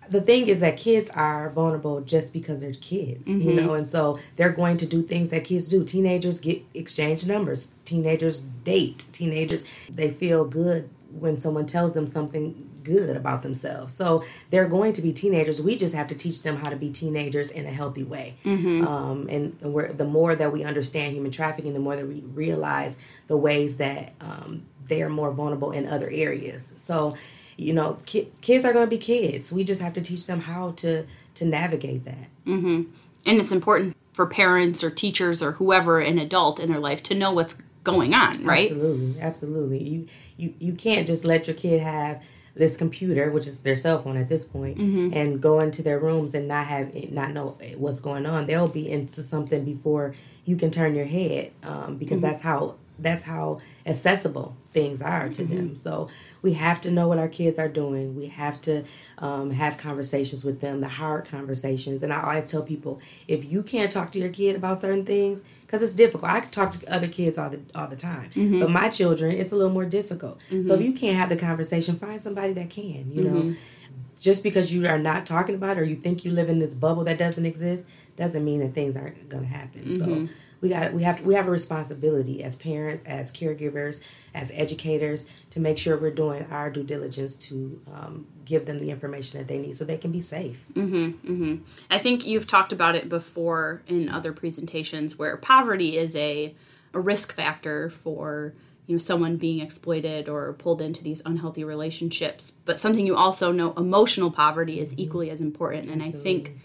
the 0.09 0.21
thing 0.21 0.47
is 0.47 0.59
that 0.59 0.77
kids 0.77 1.09
are 1.11 1.49
vulnerable 1.51 2.01
just 2.01 2.33
because 2.33 2.59
they're 2.59 2.73
kids, 2.73 3.27
mm-hmm. 3.27 3.49
you 3.49 3.55
know, 3.55 3.73
and 3.73 3.87
so 3.87 4.19
they're 4.35 4.51
going 4.51 4.77
to 4.77 4.85
do 4.85 5.01
things 5.01 5.29
that 5.29 5.45
kids 5.45 5.67
do. 5.67 5.83
Teenagers 5.83 6.39
get 6.39 6.61
exchange 6.73 7.25
numbers. 7.25 7.71
Teenagers 7.85 8.39
date. 8.39 9.07
Teenagers 9.11 9.63
they 9.89 10.11
feel 10.11 10.45
good 10.45 10.89
when 11.19 11.37
someone 11.37 11.65
tells 11.65 11.93
them 11.93 12.07
something 12.07 12.69
good 12.83 13.15
about 13.15 13.43
themselves. 13.43 13.93
So 13.93 14.23
they're 14.49 14.67
going 14.67 14.93
to 14.93 15.01
be 15.01 15.13
teenagers. 15.13 15.61
We 15.61 15.75
just 15.75 15.95
have 15.95 16.07
to 16.07 16.15
teach 16.15 16.43
them 16.43 16.57
how 16.57 16.69
to 16.69 16.75
be 16.75 16.89
teenagers 16.89 17.51
in 17.51 17.65
a 17.65 17.71
healthy 17.71 18.03
way. 18.03 18.35
Mm-hmm. 18.43 18.85
Um, 18.87 19.27
and 19.29 19.59
we're, 19.61 19.93
the 19.93 20.05
more 20.05 20.35
that 20.35 20.51
we 20.51 20.63
understand 20.63 21.13
human 21.13 21.31
trafficking, 21.31 21.73
the 21.73 21.79
more 21.79 21.95
that 21.95 22.07
we 22.07 22.21
realize 22.21 22.99
the 23.27 23.37
ways 23.37 23.77
that 23.77 24.13
um, 24.19 24.65
they 24.85 25.01
are 25.01 25.09
more 25.09 25.31
vulnerable 25.31 25.71
in 25.71 25.87
other 25.87 26.09
areas. 26.09 26.73
So, 26.77 27.15
you 27.57 27.73
know, 27.73 27.99
ki- 28.05 28.31
kids 28.41 28.65
are 28.65 28.73
going 28.73 28.85
to 28.85 28.89
be 28.89 28.97
kids. 28.97 29.53
We 29.53 29.63
just 29.63 29.81
have 29.81 29.93
to 29.93 30.01
teach 30.01 30.27
them 30.27 30.41
how 30.41 30.71
to 30.71 31.05
to 31.35 31.45
navigate 31.45 32.05
that. 32.05 32.27
Mm-hmm. 32.45 32.83
And 33.25 33.39
it's 33.39 33.51
important 33.51 33.95
for 34.13 34.27
parents 34.27 34.83
or 34.83 34.91
teachers 34.91 35.41
or 35.41 35.53
whoever 35.53 35.99
an 35.99 36.19
adult 36.19 36.59
in 36.59 36.69
their 36.69 36.79
life 36.79 37.01
to 37.03 37.15
know 37.15 37.31
what's 37.31 37.55
going 37.83 38.13
on, 38.13 38.43
right? 38.43 38.71
Absolutely, 38.71 39.21
absolutely. 39.21 39.83
You 39.83 40.07
you 40.37 40.53
you 40.59 40.73
can't 40.73 41.05
just 41.05 41.25
let 41.25 41.47
your 41.47 41.55
kid 41.55 41.81
have 41.81 42.23
this 42.55 42.77
computer, 42.77 43.31
which 43.31 43.47
is 43.47 43.61
their 43.61 43.75
cell 43.75 44.01
phone 44.01 44.15
at 44.15 44.29
this 44.29 44.45
point, 44.45 44.77
mm-hmm. 44.77 45.09
and 45.13 45.41
go 45.41 45.59
into 45.59 45.81
their 45.81 45.99
rooms 45.99 46.33
and 46.33 46.47
not 46.47 46.67
have 46.67 46.93
not 47.11 47.31
know 47.31 47.57
what's 47.77 47.99
going 47.99 48.25
on. 48.25 48.45
They'll 48.45 48.67
be 48.67 48.89
into 48.89 49.21
something 49.21 49.65
before 49.65 50.13
you 50.45 50.55
can 50.55 50.71
turn 50.71 50.95
your 50.95 51.05
head, 51.05 51.51
um, 51.63 51.97
because 51.97 52.19
mm-hmm. 52.19 52.27
that's 52.27 52.41
how 52.41 52.75
that's 52.99 53.23
how 53.23 53.59
accessible 53.85 54.55
things 54.71 55.01
are 55.01 55.29
to 55.29 55.43
mm-hmm. 55.43 55.55
them. 55.55 55.75
So 55.75 56.09
we 56.41 56.53
have 56.53 56.81
to 56.81 56.91
know 56.91 57.07
what 57.07 57.19
our 57.19 57.27
kids 57.27 57.59
are 57.59 57.67
doing. 57.67 58.15
We 58.15 58.27
have 58.27 58.59
to 58.61 58.83
um, 59.19 59.51
have 59.51 59.77
conversations 59.77 60.43
with 60.43 60.61
them, 60.61 60.81
the 60.81 60.87
hard 60.87 61.25
conversations. 61.25 62.03
And 62.03 62.11
I 62.11 62.21
always 62.21 62.47
tell 62.47 62.63
people, 62.63 63.01
if 63.27 63.45
you 63.45 63.63
can't 63.63 63.91
talk 63.91 64.11
to 64.13 64.19
your 64.19 64.29
kid 64.29 64.55
about 64.55 64.81
certain 64.81 65.05
things, 65.05 65.41
because 65.61 65.81
it's 65.81 65.93
difficult. 65.93 66.31
I 66.31 66.39
talk 66.41 66.71
to 66.71 66.93
other 66.93 67.07
kids 67.07 67.37
all 67.37 67.49
the 67.49 67.59
all 67.73 67.87
the 67.87 67.95
time, 67.95 68.29
mm-hmm. 68.31 68.59
but 68.59 68.69
my 68.69 68.89
children, 68.89 69.35
it's 69.35 69.51
a 69.51 69.55
little 69.55 69.73
more 69.73 69.85
difficult. 69.85 70.39
Mm-hmm. 70.49 70.67
So 70.67 70.75
if 70.75 70.81
you 70.81 70.93
can't 70.93 71.17
have 71.17 71.29
the 71.29 71.35
conversation, 71.35 71.95
find 71.95 72.21
somebody 72.21 72.53
that 72.53 72.69
can. 72.69 73.11
You 73.11 73.23
know, 73.23 73.41
mm-hmm. 73.41 74.19
just 74.19 74.43
because 74.43 74.73
you 74.73 74.87
are 74.87 74.99
not 74.99 75.25
talking 75.25 75.55
about 75.55 75.77
it 75.77 75.81
or 75.81 75.83
you 75.83 75.95
think 75.95 76.25
you 76.25 76.31
live 76.31 76.49
in 76.49 76.59
this 76.59 76.75
bubble 76.75 77.03
that 77.05 77.17
doesn't 77.17 77.45
exist, 77.45 77.87
doesn't 78.15 78.45
mean 78.45 78.59
that 78.59 78.73
things 78.73 78.95
aren't 78.95 79.29
going 79.29 79.43
to 79.43 79.49
happen. 79.49 79.97
So 79.97 80.05
mm-hmm 80.05 80.25
we 80.63 80.69
got 80.69 80.93
we 80.93 81.03
have 81.03 81.19
we 81.21 81.35
have 81.35 81.49
a 81.49 81.51
responsibility 81.51 82.41
as 82.41 82.55
parents, 82.55 83.03
as 83.03 83.33
caregivers, 83.33 84.01
as 84.33 84.49
educators 84.55 85.27
to 85.49 85.59
make 85.59 85.77
sure 85.77 85.97
we're 85.97 86.09
doing 86.09 86.45
our 86.49 86.69
due 86.69 86.85
diligence 86.85 87.35
to 87.35 87.81
um, 87.93 88.25
give 88.45 88.65
them 88.65 88.79
the 88.79 88.89
information 88.89 89.39
that 89.39 89.49
they 89.49 89.57
need 89.57 89.75
so 89.75 89.83
they 89.83 89.97
can 89.97 90.13
be 90.13 90.21
safe. 90.21 90.65
Mm-hmm, 90.71 91.33
mm-hmm. 91.33 91.55
I 91.91 91.97
think 91.97 92.25
you've 92.25 92.47
talked 92.47 92.71
about 92.71 92.95
it 92.95 93.09
before 93.09 93.83
in 93.87 94.07
other 94.07 94.31
presentations 94.31 95.19
where 95.19 95.35
poverty 95.35 95.97
is 95.97 96.15
a 96.15 96.55
a 96.93 96.99
risk 96.99 97.35
factor 97.35 97.89
for 97.89 98.53
you 98.87 98.95
know 98.95 98.99
someone 98.99 99.35
being 99.35 99.59
exploited 99.59 100.29
or 100.29 100.53
pulled 100.53 100.81
into 100.81 101.03
these 101.03 101.21
unhealthy 101.25 101.65
relationships 101.65 102.51
but 102.63 102.79
something 102.79 103.05
you 103.05 103.17
also 103.17 103.51
know 103.51 103.73
emotional 103.73 104.31
poverty 104.31 104.79
is 104.79 104.91
mm-hmm. 104.91 105.01
equally 105.01 105.29
as 105.29 105.41
important 105.41 105.85
and 105.85 106.01
Absolutely. 106.01 106.19
i 106.19 106.23
think 106.23 106.59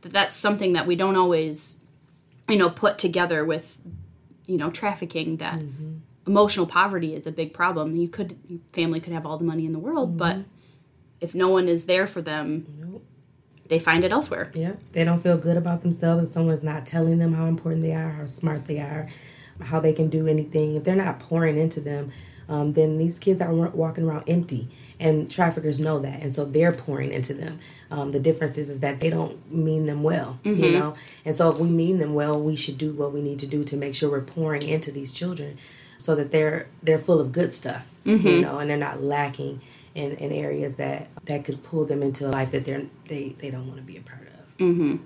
that 0.00 0.12
that's 0.12 0.34
something 0.34 0.72
that 0.72 0.86
we 0.86 0.96
don't 0.96 1.16
always 1.16 1.80
you 2.48 2.56
know 2.56 2.70
put 2.70 2.98
together 2.98 3.44
with 3.44 3.78
you 4.46 4.56
know 4.56 4.70
trafficking 4.70 5.38
that 5.38 5.58
mm-hmm. 5.58 5.96
emotional 6.26 6.66
poverty 6.66 7.14
is 7.14 7.26
a 7.26 7.32
big 7.32 7.52
problem 7.52 7.96
you 7.96 8.08
could 8.08 8.36
family 8.72 9.00
could 9.00 9.12
have 9.12 9.26
all 9.26 9.38
the 9.38 9.44
money 9.44 9.66
in 9.66 9.72
the 9.72 9.78
world 9.78 10.10
mm-hmm. 10.10 10.18
but 10.18 10.38
if 11.20 11.34
no 11.34 11.48
one 11.48 11.68
is 11.68 11.86
there 11.86 12.06
for 12.06 12.20
them 12.20 12.66
nope. 12.78 13.04
they 13.68 13.78
find 13.78 14.04
it 14.04 14.12
elsewhere 14.12 14.50
yeah 14.54 14.72
they 14.92 15.04
don't 15.04 15.22
feel 15.22 15.38
good 15.38 15.56
about 15.56 15.82
themselves 15.82 16.28
if 16.28 16.32
someone's 16.32 16.64
not 16.64 16.86
telling 16.86 17.18
them 17.18 17.32
how 17.34 17.46
important 17.46 17.82
they 17.82 17.94
are 17.94 18.10
how 18.10 18.26
smart 18.26 18.66
they 18.66 18.78
are 18.78 19.08
how 19.62 19.80
they 19.80 19.92
can 19.92 20.08
do 20.08 20.26
anything 20.26 20.76
if 20.76 20.84
they're 20.84 20.96
not 20.96 21.20
pouring 21.20 21.56
into 21.56 21.80
them 21.80 22.10
um, 22.48 22.72
then 22.72 22.98
these 22.98 23.18
kids 23.18 23.40
are 23.40 23.52
walking 23.52 24.04
around 24.04 24.24
empty 24.26 24.68
and 25.00 25.30
traffickers 25.30 25.80
know 25.80 25.98
that 25.98 26.22
and 26.22 26.32
so 26.32 26.44
they're 26.44 26.72
pouring 26.72 27.12
into 27.12 27.34
them 27.34 27.58
um, 27.90 28.10
the 28.10 28.20
difference 28.20 28.58
is, 28.58 28.68
is 28.68 28.80
that 28.80 29.00
they 29.00 29.10
don't 29.10 29.50
mean 29.50 29.86
them 29.86 30.02
well 30.02 30.38
mm-hmm. 30.44 30.62
you 30.62 30.72
know 30.72 30.94
and 31.24 31.34
so 31.34 31.50
if 31.50 31.58
we 31.58 31.68
mean 31.68 31.98
them 31.98 32.14
well 32.14 32.40
we 32.40 32.56
should 32.56 32.78
do 32.78 32.92
what 32.92 33.12
we 33.12 33.22
need 33.22 33.38
to 33.38 33.46
do 33.46 33.64
to 33.64 33.76
make 33.76 33.94
sure 33.94 34.10
we're 34.10 34.20
pouring 34.20 34.62
into 34.62 34.90
these 34.90 35.12
children 35.12 35.56
so 35.98 36.14
that 36.14 36.30
they're 36.30 36.66
they're 36.82 36.98
full 36.98 37.20
of 37.20 37.32
good 37.32 37.52
stuff 37.52 37.86
mm-hmm. 38.04 38.26
you 38.26 38.40
know 38.40 38.58
and 38.58 38.68
they're 38.68 38.76
not 38.76 39.02
lacking 39.02 39.60
in, 39.94 40.12
in 40.12 40.32
areas 40.32 40.76
that 40.76 41.08
that 41.24 41.44
could 41.44 41.62
pull 41.62 41.84
them 41.84 42.02
into 42.02 42.26
a 42.26 42.30
life 42.30 42.50
that 42.50 42.64
they're 42.64 42.84
they, 43.08 43.30
they 43.38 43.50
don't 43.50 43.66
want 43.66 43.78
to 43.78 43.84
be 43.84 43.96
a 43.96 44.00
part 44.00 44.22
of 44.22 44.58
mm-hmm. 44.58 44.96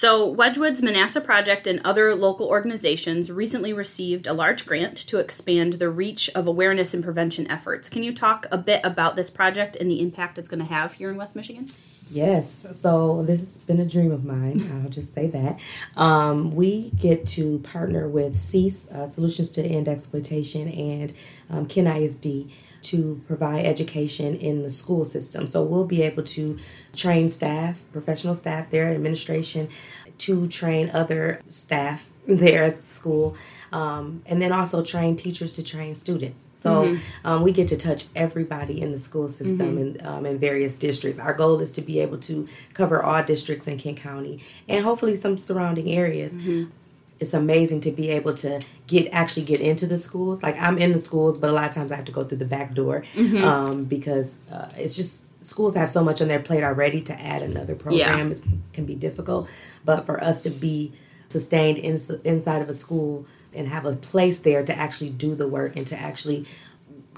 So, 0.00 0.24
Wedgwood's 0.24 0.80
Manasseh 0.80 1.20
Project 1.20 1.66
and 1.66 1.80
other 1.84 2.14
local 2.14 2.46
organizations 2.46 3.32
recently 3.32 3.72
received 3.72 4.28
a 4.28 4.32
large 4.32 4.64
grant 4.64 4.96
to 4.98 5.18
expand 5.18 5.72
the 5.72 5.90
reach 5.90 6.30
of 6.36 6.46
awareness 6.46 6.94
and 6.94 7.02
prevention 7.02 7.50
efforts. 7.50 7.88
Can 7.88 8.04
you 8.04 8.14
talk 8.14 8.46
a 8.52 8.58
bit 8.58 8.80
about 8.84 9.16
this 9.16 9.28
project 9.28 9.74
and 9.74 9.90
the 9.90 10.00
impact 10.00 10.38
it's 10.38 10.48
going 10.48 10.60
to 10.60 10.72
have 10.72 10.92
here 10.92 11.10
in 11.10 11.16
West 11.16 11.34
Michigan? 11.34 11.66
Yes, 12.12 12.64
so 12.80 13.24
this 13.24 13.40
has 13.40 13.58
been 13.58 13.80
a 13.80 13.84
dream 13.84 14.12
of 14.12 14.24
mine. 14.24 14.70
I'll 14.84 14.88
just 14.88 15.12
say 15.14 15.26
that. 15.26 15.58
Um, 15.96 16.54
we 16.54 16.90
get 16.90 17.26
to 17.30 17.58
partner 17.58 18.08
with 18.08 18.38
SEAS, 18.38 18.88
uh, 18.90 19.08
Solutions 19.08 19.50
to 19.50 19.64
End 19.64 19.88
Exploitation, 19.88 20.68
and 20.68 21.12
um, 21.50 21.66
Kent 21.66 21.88
ISD 21.88 22.48
to 22.88 23.20
provide 23.26 23.66
education 23.66 24.34
in 24.34 24.62
the 24.62 24.70
school 24.70 25.04
system. 25.04 25.46
So 25.46 25.62
we'll 25.62 25.84
be 25.84 26.02
able 26.02 26.22
to 26.22 26.58
train 26.94 27.28
staff, 27.28 27.82
professional 27.92 28.34
staff 28.34 28.70
there, 28.70 28.90
administration, 28.90 29.68
to 30.18 30.48
train 30.48 30.90
other 30.94 31.40
staff 31.48 32.08
there 32.26 32.64
at 32.64 32.80
the 32.80 32.86
school. 32.86 33.36
Um, 33.70 34.22
and 34.24 34.40
then 34.40 34.50
also 34.50 34.82
train 34.82 35.16
teachers 35.16 35.52
to 35.54 35.62
train 35.62 35.94
students. 35.94 36.50
So 36.54 36.84
mm-hmm. 36.84 37.26
um, 37.26 37.42
we 37.42 37.52
get 37.52 37.68
to 37.68 37.76
touch 37.76 38.06
everybody 38.16 38.80
in 38.80 38.92
the 38.92 38.98
school 38.98 39.28
system 39.28 39.76
mm-hmm. 39.76 39.98
in, 39.98 40.06
um, 40.06 40.24
in 40.24 40.38
various 40.38 40.74
districts. 40.74 41.18
Our 41.18 41.34
goal 41.34 41.60
is 41.60 41.70
to 41.72 41.82
be 41.82 42.00
able 42.00 42.16
to 42.20 42.48
cover 42.72 43.02
all 43.02 43.22
districts 43.22 43.66
in 43.66 43.76
Kent 43.76 43.98
County 43.98 44.40
and 44.68 44.82
hopefully 44.86 45.16
some 45.16 45.36
surrounding 45.36 45.90
areas. 45.90 46.32
Mm-hmm 46.32 46.70
it's 47.20 47.34
amazing 47.34 47.80
to 47.82 47.90
be 47.90 48.10
able 48.10 48.34
to 48.34 48.60
get 48.86 49.08
actually 49.12 49.44
get 49.44 49.60
into 49.60 49.86
the 49.86 49.98
schools. 49.98 50.42
Like 50.42 50.60
I'm 50.60 50.78
in 50.78 50.92
the 50.92 50.98
schools, 50.98 51.38
but 51.38 51.50
a 51.50 51.52
lot 51.52 51.68
of 51.68 51.74
times 51.74 51.92
I 51.92 51.96
have 51.96 52.04
to 52.06 52.12
go 52.12 52.24
through 52.24 52.38
the 52.38 52.44
back 52.44 52.74
door 52.74 53.02
mm-hmm. 53.14 53.44
um, 53.44 53.84
because 53.84 54.38
uh, 54.52 54.70
it's 54.76 54.96
just 54.96 55.24
schools 55.42 55.74
have 55.74 55.90
so 55.90 56.02
much 56.02 56.20
on 56.20 56.28
their 56.28 56.40
plate 56.40 56.62
already. 56.62 57.00
To 57.02 57.20
add 57.20 57.42
another 57.42 57.74
program 57.74 58.30
yeah. 58.30 58.36
can 58.72 58.84
be 58.84 58.94
difficult, 58.94 59.50
but 59.84 60.06
for 60.06 60.22
us 60.22 60.42
to 60.42 60.50
be 60.50 60.92
sustained 61.28 61.78
in, 61.78 61.98
inside 62.24 62.62
of 62.62 62.68
a 62.68 62.74
school 62.74 63.26
and 63.52 63.68
have 63.68 63.84
a 63.84 63.96
place 63.96 64.40
there 64.40 64.64
to 64.64 64.76
actually 64.76 65.10
do 65.10 65.34
the 65.34 65.48
work 65.48 65.76
and 65.76 65.86
to 65.86 65.98
actually 65.98 66.46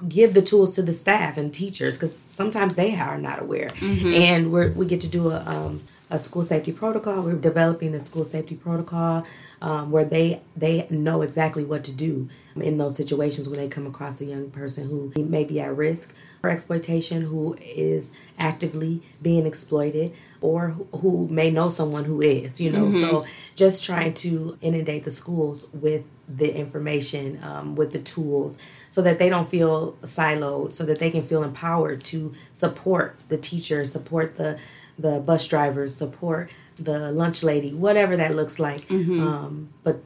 give 0.09 0.35
the 0.35 0.43
tools 0.43 0.75
to 0.75 0.83
the 0.83 0.93
staff 0.93 1.37
and 1.37 1.53
teachers 1.53 1.97
because 1.97 2.17
sometimes 2.17 2.75
they 2.75 2.97
are 2.97 3.19
not 3.19 3.41
aware 3.41 3.69
mm-hmm. 3.69 4.15
and 4.15 4.51
we 4.51 4.71
we 4.71 4.87
get 4.87 5.01
to 5.01 5.09
do 5.09 5.31
a, 5.31 5.45
um, 5.45 5.81
a 6.11 6.19
school 6.19 6.43
safety 6.43 6.73
protocol. 6.73 7.23
We're 7.23 7.35
developing 7.35 7.95
a 7.95 8.01
school 8.01 8.25
safety 8.25 8.57
protocol 8.57 9.25
um, 9.63 9.91
where 9.91 10.05
they 10.05 10.43
they 10.57 10.87
know 10.91 11.23
exactly 11.23 11.65
what 11.65 11.85
to 11.85 11.93
do 11.93 12.29
in 12.57 12.79
those 12.79 12.97
situations 12.97 13.49
when 13.49 13.59
they 13.59 13.69
come 13.69 13.87
across 13.87 14.21
a 14.21 14.25
young 14.25 14.51
person 14.51 14.89
who 14.89 15.13
may 15.17 15.45
be 15.45 15.61
at 15.61 15.75
risk 15.77 16.15
for 16.41 16.51
exploitation, 16.51 17.23
who 17.23 17.57
is 17.61 18.13
actively 18.39 19.03
being 19.23 19.47
exploited, 19.47 20.13
or 20.41 20.71
who 20.97 21.29
may 21.29 21.51
know 21.51 21.69
someone 21.69 22.05
who 22.05 22.21
is. 22.21 22.61
You 22.61 22.73
know, 22.73 22.87
mm-hmm. 22.87 23.01
so 23.01 23.25
just 23.55 23.85
trying 23.85 24.15
to 24.15 24.59
inundate 24.61 25.05
the 25.05 25.13
schools 25.13 25.67
with 25.73 26.11
the 26.29 26.53
information, 26.55 27.43
um, 27.43 27.75
with 27.75 27.93
the 27.93 27.99
tools, 27.99 28.59
so 28.89 29.03
that 29.03 29.19
they 29.19 29.29
don't 29.29 29.49
feel 29.49 29.93
siloed, 30.03 30.73
so 30.73 30.85
that 30.85 30.99
they 30.99 31.11
can 31.11 31.23
feel 31.23 31.43
empowered 31.43 32.03
to 32.05 32.33
support 32.53 33.17
the 33.29 33.39
teachers, 33.39 33.93
support 33.93 34.37
the 34.37 34.59
the 35.01 35.21
bus 35.21 35.47
drivers, 35.47 35.97
support 35.97 36.51
the 36.79 37.13
lunch 37.13 37.43
lady, 37.43 37.73
whatever 37.73 38.17
that 38.17 38.35
looks 38.35 38.59
like. 38.59 38.83
Mm-hmm. 38.89 39.27
Um, 39.27 39.69
but 39.83 40.03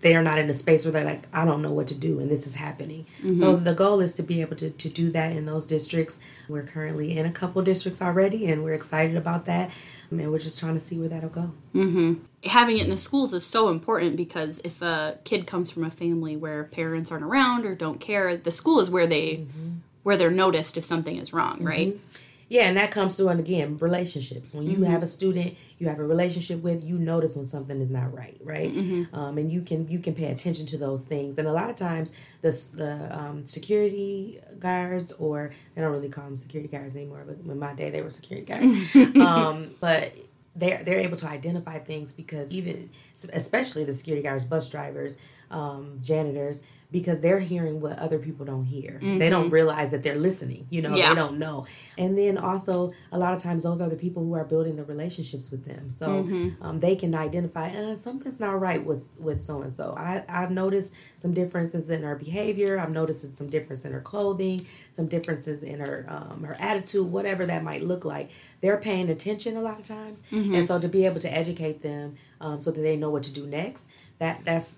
they 0.00 0.16
are 0.16 0.22
not 0.22 0.38
in 0.38 0.48
a 0.48 0.54
space 0.54 0.84
where 0.84 0.92
they're 0.92 1.04
like, 1.04 1.26
I 1.32 1.44
don't 1.44 1.60
know 1.60 1.72
what 1.72 1.88
to 1.88 1.94
do, 1.94 2.20
and 2.20 2.30
this 2.30 2.46
is 2.46 2.54
happening. 2.54 3.04
Mm-hmm. 3.18 3.36
So 3.36 3.56
the 3.56 3.74
goal 3.74 4.00
is 4.00 4.14
to 4.14 4.22
be 4.22 4.40
able 4.40 4.56
to, 4.56 4.70
to 4.70 4.88
do 4.88 5.10
that 5.10 5.32
in 5.32 5.44
those 5.44 5.66
districts. 5.66 6.18
We're 6.48 6.62
currently 6.62 7.18
in 7.18 7.26
a 7.26 7.30
couple 7.30 7.60
districts 7.62 8.00
already, 8.00 8.50
and 8.50 8.64
we're 8.64 8.74
excited 8.74 9.16
about 9.16 9.44
that. 9.44 9.70
And 10.10 10.30
we're 10.30 10.38
just 10.38 10.58
trying 10.58 10.74
to 10.74 10.80
see 10.80 10.98
where 10.98 11.08
that'll 11.08 11.28
go. 11.28 11.52
Mm-hmm. 11.74 12.14
Having 12.44 12.78
it 12.78 12.84
in 12.84 12.90
the 12.90 12.96
schools 12.96 13.34
is 13.34 13.44
so 13.44 13.68
important 13.68 14.16
because 14.16 14.60
if 14.64 14.80
a 14.80 15.18
kid 15.24 15.46
comes 15.46 15.70
from 15.70 15.84
a 15.84 15.90
family 15.90 16.34
where 16.34 16.64
parents 16.64 17.12
aren't 17.12 17.24
around 17.24 17.66
or 17.66 17.74
don't 17.74 18.00
care, 18.00 18.36
the 18.36 18.50
school 18.50 18.80
is 18.80 18.88
where 18.90 19.06
they 19.06 19.32
mm-hmm. 19.32 19.70
where 20.02 20.16
they're 20.16 20.30
noticed 20.30 20.78
if 20.78 20.84
something 20.84 21.16
is 21.16 21.34
wrong, 21.34 21.62
right? 21.62 22.00
Yeah, 22.50 22.62
and 22.62 22.76
that 22.76 22.90
comes 22.90 23.14
through, 23.14 23.28
and 23.28 23.38
again, 23.38 23.78
relationships. 23.78 24.52
When 24.52 24.66
you 24.66 24.78
mm-hmm. 24.78 24.90
have 24.90 25.04
a 25.04 25.06
student 25.06 25.56
you 25.78 25.88
have 25.88 26.00
a 26.00 26.04
relationship 26.04 26.62
with, 26.62 26.82
you 26.84 26.98
notice 26.98 27.36
when 27.36 27.46
something 27.46 27.80
is 27.80 27.90
not 27.90 28.12
right, 28.12 28.36
right? 28.42 28.74
Mm-hmm. 28.74 29.14
Um, 29.14 29.38
and 29.38 29.52
you 29.52 29.62
can 29.62 29.88
you 29.88 30.00
can 30.00 30.14
pay 30.14 30.26
attention 30.26 30.66
to 30.66 30.76
those 30.76 31.06
things. 31.06 31.38
And 31.38 31.46
a 31.46 31.52
lot 31.52 31.70
of 31.70 31.76
times, 31.76 32.12
the 32.42 32.50
the 32.74 33.18
um, 33.18 33.46
security 33.46 34.40
guards, 34.58 35.12
or 35.12 35.52
they 35.74 35.80
don't 35.80 35.92
really 35.92 36.08
call 36.08 36.24
them 36.24 36.34
security 36.34 36.68
guards 36.68 36.96
anymore, 36.96 37.24
but 37.24 37.38
in 37.38 37.58
my 37.58 37.72
day 37.72 37.90
they 37.90 38.02
were 38.02 38.10
security 38.10 38.46
guards. 38.46 38.96
um, 39.16 39.70
but 39.80 40.14
they're 40.54 40.82
they're 40.82 40.98
able 40.98 41.16
to 41.18 41.28
identify 41.28 41.78
things 41.78 42.12
because 42.12 42.52
even 42.52 42.90
especially 43.32 43.84
the 43.84 43.92
security 43.92 44.22
guards, 44.22 44.44
bus 44.44 44.68
drivers, 44.68 45.16
um, 45.50 45.98
janitors, 46.02 46.60
because 46.92 47.20
they're 47.20 47.38
hearing 47.38 47.80
what 47.80 47.98
other 47.98 48.18
people 48.18 48.44
don't 48.44 48.64
hear. 48.64 48.92
Mm-hmm. 48.92 49.18
They 49.18 49.30
don't 49.30 49.50
realize 49.50 49.92
that 49.92 50.02
they're 50.02 50.16
listening. 50.16 50.66
You 50.70 50.82
know, 50.82 50.94
yeah. 50.94 51.10
they 51.10 51.14
don't 51.14 51.38
know. 51.38 51.66
And 51.96 52.18
then 52.18 52.36
also, 52.36 52.92
a 53.12 53.18
lot 53.18 53.32
of 53.32 53.42
times, 53.42 53.62
those 53.62 53.80
are 53.80 53.88
the 53.88 53.96
people 53.96 54.24
who 54.24 54.34
are 54.34 54.44
building 54.44 54.76
the 54.76 54.84
relationships 54.84 55.50
with 55.50 55.64
them. 55.64 55.90
So 55.90 56.24
mm-hmm. 56.24 56.62
um, 56.62 56.80
they 56.80 56.96
can 56.96 57.14
identify 57.14 57.70
uh, 57.70 57.96
something's 57.96 58.40
not 58.40 58.60
right 58.60 58.84
with 58.84 59.10
with 59.18 59.42
so 59.42 59.62
and 59.62 59.72
so. 59.72 59.94
I 59.96 60.24
I've 60.28 60.50
noticed 60.50 60.94
some 61.18 61.32
differences 61.32 61.90
in 61.90 62.02
her 62.02 62.16
behavior. 62.16 62.78
I've 62.78 62.90
noticed 62.90 63.36
some 63.36 63.48
difference 63.48 63.84
in 63.84 63.92
her 63.92 64.00
clothing, 64.00 64.66
some 64.92 65.06
differences 65.06 65.62
in 65.62 65.80
her 65.80 66.06
um, 66.08 66.42
her 66.44 66.56
attitude, 66.58 67.06
whatever 67.06 67.46
that 67.46 67.62
might 67.62 67.82
look 67.82 68.04
like. 68.04 68.30
They're 68.60 68.78
paying 68.78 69.10
attention 69.10 69.56
a 69.56 69.62
lot 69.62 69.78
of 69.78 69.86
times, 69.86 70.20
mm-hmm. 70.30 70.39
And 70.54 70.66
so 70.66 70.78
to 70.78 70.88
be 70.88 71.04
able 71.06 71.20
to 71.20 71.32
educate 71.32 71.82
them 71.82 72.16
um, 72.40 72.60
so 72.60 72.70
that 72.70 72.80
they 72.80 72.96
know 72.96 73.10
what 73.10 73.22
to 73.24 73.32
do 73.32 73.46
next, 73.46 73.86
that 74.18 74.44
that's 74.44 74.76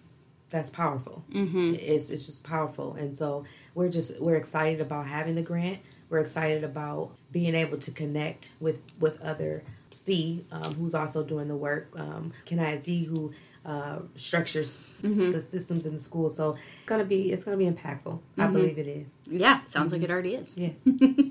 that's 0.51 0.71
powerful. 0.71 1.25
Mm-hmm. 1.33 1.75
It's 1.75 2.11
it's 2.11 2.27
just 2.27 2.45
powerful, 2.45 2.95
and 2.95 3.17
so 3.17 3.45
we're 3.75 3.89
just 3.89 4.21
we're 4.21 4.37
excited 4.37 4.81
about 4.81 5.07
having 5.07 5.35
the 5.35 5.43
grant. 5.43 5.79
We're 6.11 6.21
excited 6.21 6.63
about 6.63 7.13
being 7.33 7.55
able 7.55 7.79
to 7.79 7.91
connect 7.91 8.53
with 8.61 8.81
with 9.01 9.21
other 9.23 9.65
C, 9.91 10.45
um, 10.53 10.75
who's 10.75 10.95
also 10.95 11.25
doing 11.25 11.49
the 11.49 11.57
work. 11.57 11.89
Um, 11.97 12.33
Kent 12.45 12.61
ISD, 12.61 13.07
who 13.07 13.33
uh, 13.65 14.01
structures 14.15 14.79
mm-hmm. 15.03 15.31
the 15.31 15.41
systems 15.41 15.87
in 15.87 15.95
the 15.95 16.01
school. 16.01 16.29
So 16.29 16.53
it's 16.53 16.87
gonna 16.87 17.05
be 17.05 17.33
it's 17.33 17.45
gonna 17.45 17.57
be 17.57 17.71
impactful. 17.71 18.05
Mm-hmm. 18.05 18.41
I 18.41 18.47
believe 18.49 18.79
it 18.79 18.87
is. 18.87 19.17
Yeah, 19.27 19.63
sounds 19.65 19.93
like 19.93 20.03
it 20.03 20.05
mm-hmm. 20.05 20.13
already 20.13 20.35
is. 20.35 20.57
Yeah, 20.57 20.71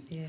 yeah. 0.09 0.27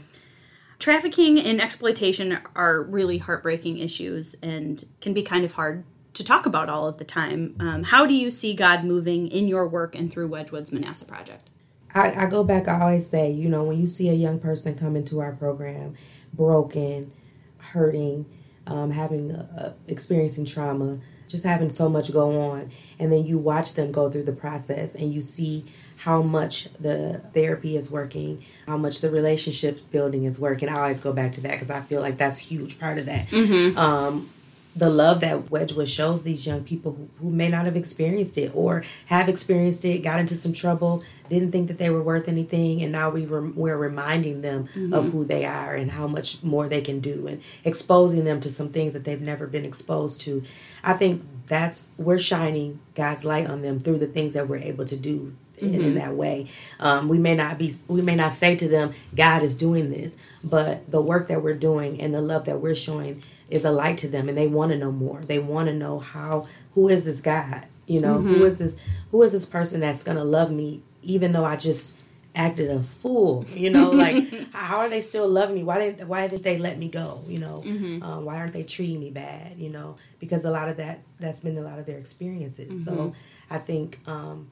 Trafficking 0.83 1.39
and 1.39 1.61
exploitation 1.61 2.41
are 2.57 2.83
really 2.83 3.19
heartbreaking 3.19 3.79
issues 3.79 4.35
and 4.43 4.85
can 5.01 5.15
be 5.15 5.23
kind 5.23 5.45
of 5.45 5.53
hard 5.53 5.85
to 6.15 6.25
talk 6.25 6.45
about 6.45 6.69
all 6.69 6.89
of 6.89 6.97
the 6.99 7.05
time. 7.05 7.55
Um, 7.61 7.85
how 7.85 8.05
do 8.05 8.15
you 8.15 8.33
see 8.33 8.53
God 8.53 8.83
moving 8.83 9.29
in 9.29 9.47
your 9.47 9.69
work 9.69 9.95
and 9.95 10.11
through 10.11 10.27
Wedgwood's 10.27 10.73
Manasseh 10.73 11.05
Project? 11.05 11.49
I, 11.95 12.25
I, 12.25 12.27
go 12.27 12.43
back, 12.43 12.67
I 12.67 12.81
always 12.81 13.09
say, 13.09 13.31
you 13.31 13.49
know, 13.49 13.63
when 13.63 13.79
you 13.79 13.87
see 13.87 14.09
a 14.09 14.13
young 14.13 14.41
person 14.41 14.75
come 14.75 14.97
into 14.97 15.21
our 15.21 15.31
program 15.31 15.95
broken, 16.35 17.13
hurting, 17.59 18.27
um, 18.67 18.91
having 18.91 19.31
uh, 19.31 19.75
experiencing 19.87 20.47
trauma, 20.47 20.99
just 21.29 21.45
having 21.45 21.71
so 21.71 21.89
much 21.89 22.13
go 22.13 22.41
on, 22.51 22.69
and 22.99 23.13
then 23.13 23.25
you 23.25 23.39
watch 23.39 23.75
them 23.75 23.93
go 23.93 24.11
through 24.11 24.25
the 24.25 24.33
process 24.33 24.97
and 24.97 25.15
you 25.15 25.23
see 25.23 25.65
how 26.05 26.21
much 26.21 26.69
the 26.81 27.21
therapy 27.33 27.77
is 27.77 27.89
working, 27.89 28.43
how 28.67 28.77
much 28.77 29.01
the 29.01 29.09
relationship 29.09 29.79
building 29.93 30.25
is 30.25 30.37
working. 30.37 30.69
I 30.69 30.81
always 30.81 30.99
go 30.99 31.13
back 31.13 31.31
to 31.33 31.41
that 31.43 31.53
because 31.53 31.71
I 31.71 31.81
feel 31.83 32.01
like 32.01 32.19
that's 32.19 32.41
a 32.41 32.43
huge 32.43 32.81
part 32.81 32.99
of 32.99 33.07
that. 33.07 33.29
Mm-hmm. 33.29 33.79
Um, 33.79 34.29
the 34.75 34.91
love 34.91 35.21
that 35.21 35.49
Wedgwood 35.49 35.89
shows 35.89 36.25
these 36.25 36.45
young 36.45 36.65
people 36.65 36.93
who, 36.93 37.09
who 37.21 37.31
may 37.31 37.49
not 37.49 37.67
have 37.67 37.77
experienced 37.77 38.37
it 38.37 38.51
or 38.53 38.83
have 39.07 39.29
experienced 39.29 39.85
it, 39.85 40.03
got 40.03 40.19
into 40.19 40.35
some 40.35 40.53
trouble, 40.53 41.05
didn't 41.29 41.53
think 41.53 41.69
that 41.69 41.79
they 41.79 41.91
were 41.91 42.03
worth 42.03 42.27
anything, 42.27 42.83
and 42.83 42.91
now 42.91 43.09
we 43.09 43.25
rem- 43.25 43.55
we're 43.55 43.77
reminding 43.77 44.41
them 44.41 44.65
mm-hmm. 44.65 44.93
of 44.93 45.13
who 45.13 45.25
they 45.25 45.45
are 45.45 45.75
and 45.75 45.93
how 45.93 46.09
much 46.09 46.43
more 46.43 46.69
they 46.69 46.81
can 46.81 46.99
do, 46.99 47.29
and 47.29 47.41
exposing 47.65 48.25
them 48.25 48.41
to 48.41 48.51
some 48.51 48.71
things 48.71 48.93
that 48.95 49.05
they've 49.05 49.21
never 49.21 49.47
been 49.47 49.65
exposed 49.65 50.21
to. 50.23 50.43
I 50.83 50.95
think 50.95 51.23
that's 51.47 51.87
we're 51.97 52.19
shining 52.19 52.81
God's 52.97 53.25
light 53.25 53.49
on 53.49 53.63
them 53.63 53.79
through 53.79 53.99
the 53.99 54.09
things 54.09 54.33
that 54.33 54.49
we're 54.49 54.57
able 54.57 54.87
to 54.87 54.97
do 54.97 55.37
mm-hmm. 55.63 55.81
in, 55.81 55.95
that 55.95 56.15
way. 56.15 56.49
Um, 56.81 57.09
we 57.09 57.19
may 57.19 57.35
not 57.35 57.59
be, 57.59 57.75
we 57.89 58.03
may 58.03 58.15
not 58.15 58.33
say 58.33 58.57
to 58.57 58.69
them, 58.69 58.93
God 59.15 59.43
is 59.43 59.55
doing 59.55 59.91
this, 59.91 60.17
but 60.43 60.91
the 60.91 61.01
work 61.01 61.29
that 61.29 61.43
we're 61.43 61.55
doing 61.55 62.01
and 62.01 62.15
the 62.15 62.21
love 62.21 62.45
that 62.47 62.61
we're 62.61 62.75
showing 62.75 63.23
is 63.49 63.65
a 63.65 63.71
light 63.71 63.99
to 63.99 64.09
them 64.09 64.29
and 64.29 64.37
they 64.37 64.47
want 64.47 64.73
to 64.73 64.79
know 64.79 64.93
more. 64.93 65.21
They 65.21 65.39
want 65.39 65.69
to 65.69 65.75
know 65.75 65.99
how 65.99 66.47
who 66.75 66.89
is 66.89 67.05
this 67.05 67.21
God? 67.21 67.67
You 67.87 68.01
know, 68.01 68.19
mm-hmm. 68.19 68.35
who 68.35 68.45
is 68.45 68.59
this 68.59 68.77
who 69.11 69.23
is 69.23 69.33
this 69.33 69.47
person 69.47 69.81
that's 69.81 70.03
going 70.03 70.17
to 70.17 70.25
love 70.25 70.51
me 70.51 70.83
even 71.03 71.33
though 71.33 71.45
I 71.45 71.57
just 71.57 72.01
acted 72.35 72.71
a 72.71 72.83
fool 72.83 73.45
you 73.55 73.69
know 73.69 73.91
like 73.91 74.25
how 74.53 74.79
are 74.79 74.89
they 74.89 75.03
still 75.03 75.29
loving 75.29 75.55
me 75.55 75.63
why 75.63 75.79
did 75.79 76.09
why 76.09 76.27
did 76.29 76.43
they 76.43 76.57
let 76.57 76.79
me 76.79 76.89
go 76.89 77.21
you 77.27 77.39
know 77.39 77.63
mm-hmm. 77.65 78.03
um, 78.03 78.25
why 78.25 78.37
aren't 78.37 78.53
they 78.53 78.63
treating 78.63 78.99
me 78.99 79.11
bad 79.11 79.57
you 79.59 79.69
know 79.69 79.97
because 80.19 80.45
a 80.45 80.51
lot 80.51 80.69
of 80.69 80.79
that 80.79 81.01
that's 81.21 81.41
been 81.41 81.59
a 81.59 81.61
lot 81.61 81.79
of 81.79 81.87
their 81.87 81.99
experiences 81.99 82.73
mm-hmm. 82.73 82.85
so 82.85 83.13
i 83.51 83.59
think 83.59 83.99
um, 84.07 84.49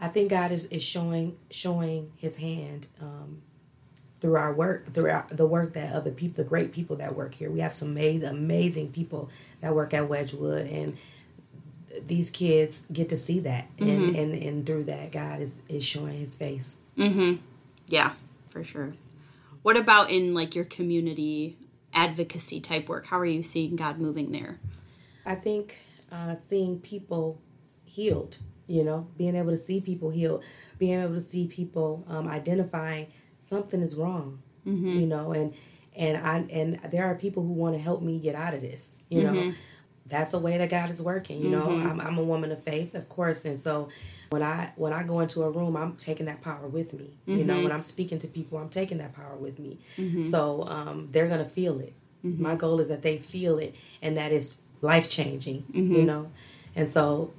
i 0.00 0.08
think 0.08 0.30
god 0.30 0.52
is, 0.52 0.66
is 0.66 0.82
showing 0.82 1.36
showing 1.50 2.12
his 2.16 2.36
hand 2.36 2.86
um, 3.00 3.42
through 4.20 4.36
our 4.36 4.52
work, 4.52 4.92
through 4.92 5.10
our, 5.10 5.26
the 5.30 5.46
work 5.46 5.74
that 5.74 5.94
other 5.94 6.10
people, 6.10 6.42
the 6.42 6.48
great 6.48 6.72
people 6.72 6.96
that 6.96 7.14
work 7.14 7.34
here. 7.34 7.50
We 7.50 7.60
have 7.60 7.72
some 7.72 7.88
amazing, 7.88 8.28
amazing 8.28 8.92
people 8.92 9.30
that 9.60 9.74
work 9.74 9.94
at 9.94 10.08
Wedgwood, 10.08 10.66
and 10.66 10.96
these 12.06 12.30
kids 12.30 12.82
get 12.92 13.08
to 13.10 13.16
see 13.16 13.40
that, 13.40 13.68
mm-hmm. 13.76 13.88
and, 13.88 14.16
and 14.16 14.34
and 14.34 14.66
through 14.66 14.84
that, 14.84 15.12
God 15.12 15.40
is 15.40 15.58
is 15.68 15.84
showing 15.84 16.18
His 16.18 16.34
face. 16.34 16.76
Mm-hmm. 16.96 17.36
Yeah, 17.86 18.12
for 18.48 18.64
sure. 18.64 18.94
What 19.62 19.76
about 19.76 20.10
in 20.10 20.34
like 20.34 20.54
your 20.54 20.64
community 20.64 21.56
advocacy 21.94 22.60
type 22.60 22.88
work? 22.88 23.06
How 23.06 23.18
are 23.18 23.26
you 23.26 23.42
seeing 23.42 23.76
God 23.76 23.98
moving 23.98 24.32
there? 24.32 24.58
I 25.24 25.34
think 25.34 25.80
uh, 26.10 26.34
seeing 26.34 26.80
people 26.80 27.40
healed. 27.84 28.38
You 28.68 28.84
know, 28.84 29.08
being 29.16 29.34
able 29.34 29.50
to 29.50 29.56
see 29.56 29.80
people 29.80 30.10
healed, 30.10 30.44
being 30.78 31.00
able 31.00 31.14
to 31.14 31.20
see 31.20 31.48
people 31.48 32.04
um, 32.06 32.28
identifying 32.28 33.08
something 33.40 33.82
is 33.82 33.96
wrong 33.96 34.42
mm-hmm. 34.68 34.88
you 34.88 35.06
know 35.06 35.32
and 35.32 35.54
and 35.96 36.16
i 36.16 36.38
and 36.52 36.74
there 36.90 37.04
are 37.04 37.14
people 37.14 37.42
who 37.42 37.52
want 37.52 37.74
to 37.74 37.80
help 37.80 38.02
me 38.02 38.20
get 38.20 38.34
out 38.34 38.54
of 38.54 38.60
this 38.60 39.06
you 39.10 39.22
know 39.22 39.32
mm-hmm. 39.32 39.50
that's 40.06 40.34
a 40.34 40.38
way 40.38 40.58
that 40.58 40.70
god 40.70 40.90
is 40.90 41.02
working 41.02 41.40
you 41.40 41.48
know 41.48 41.66
mm-hmm. 41.66 41.86
I'm, 41.86 42.00
I'm 42.00 42.18
a 42.18 42.22
woman 42.22 42.52
of 42.52 42.62
faith 42.62 42.94
of 42.94 43.08
course 43.08 43.44
and 43.44 43.58
so 43.58 43.88
when 44.30 44.42
i 44.42 44.72
when 44.76 44.92
i 44.92 45.02
go 45.02 45.20
into 45.20 45.42
a 45.42 45.50
room 45.50 45.76
i'm 45.76 45.96
taking 45.96 46.26
that 46.26 46.42
power 46.42 46.66
with 46.66 46.92
me 46.92 47.10
you 47.26 47.44
know 47.44 47.54
mm-hmm. 47.54 47.64
when 47.64 47.72
i'm 47.72 47.82
speaking 47.82 48.18
to 48.20 48.28
people 48.28 48.58
i'm 48.58 48.68
taking 48.68 48.98
that 48.98 49.14
power 49.14 49.36
with 49.36 49.58
me 49.58 49.78
mm-hmm. 49.96 50.22
so 50.22 50.64
um, 50.68 51.08
they're 51.12 51.28
gonna 51.28 51.44
feel 51.44 51.80
it 51.80 51.94
mm-hmm. 52.24 52.42
my 52.42 52.54
goal 52.54 52.80
is 52.80 52.88
that 52.88 53.02
they 53.02 53.18
feel 53.18 53.58
it 53.58 53.74
and 54.02 54.16
that 54.16 54.32
is 54.32 54.58
life 54.80 55.08
changing 55.08 55.64
you 55.72 56.02
know 56.04 56.30
and 56.76 56.88
so 56.88 57.32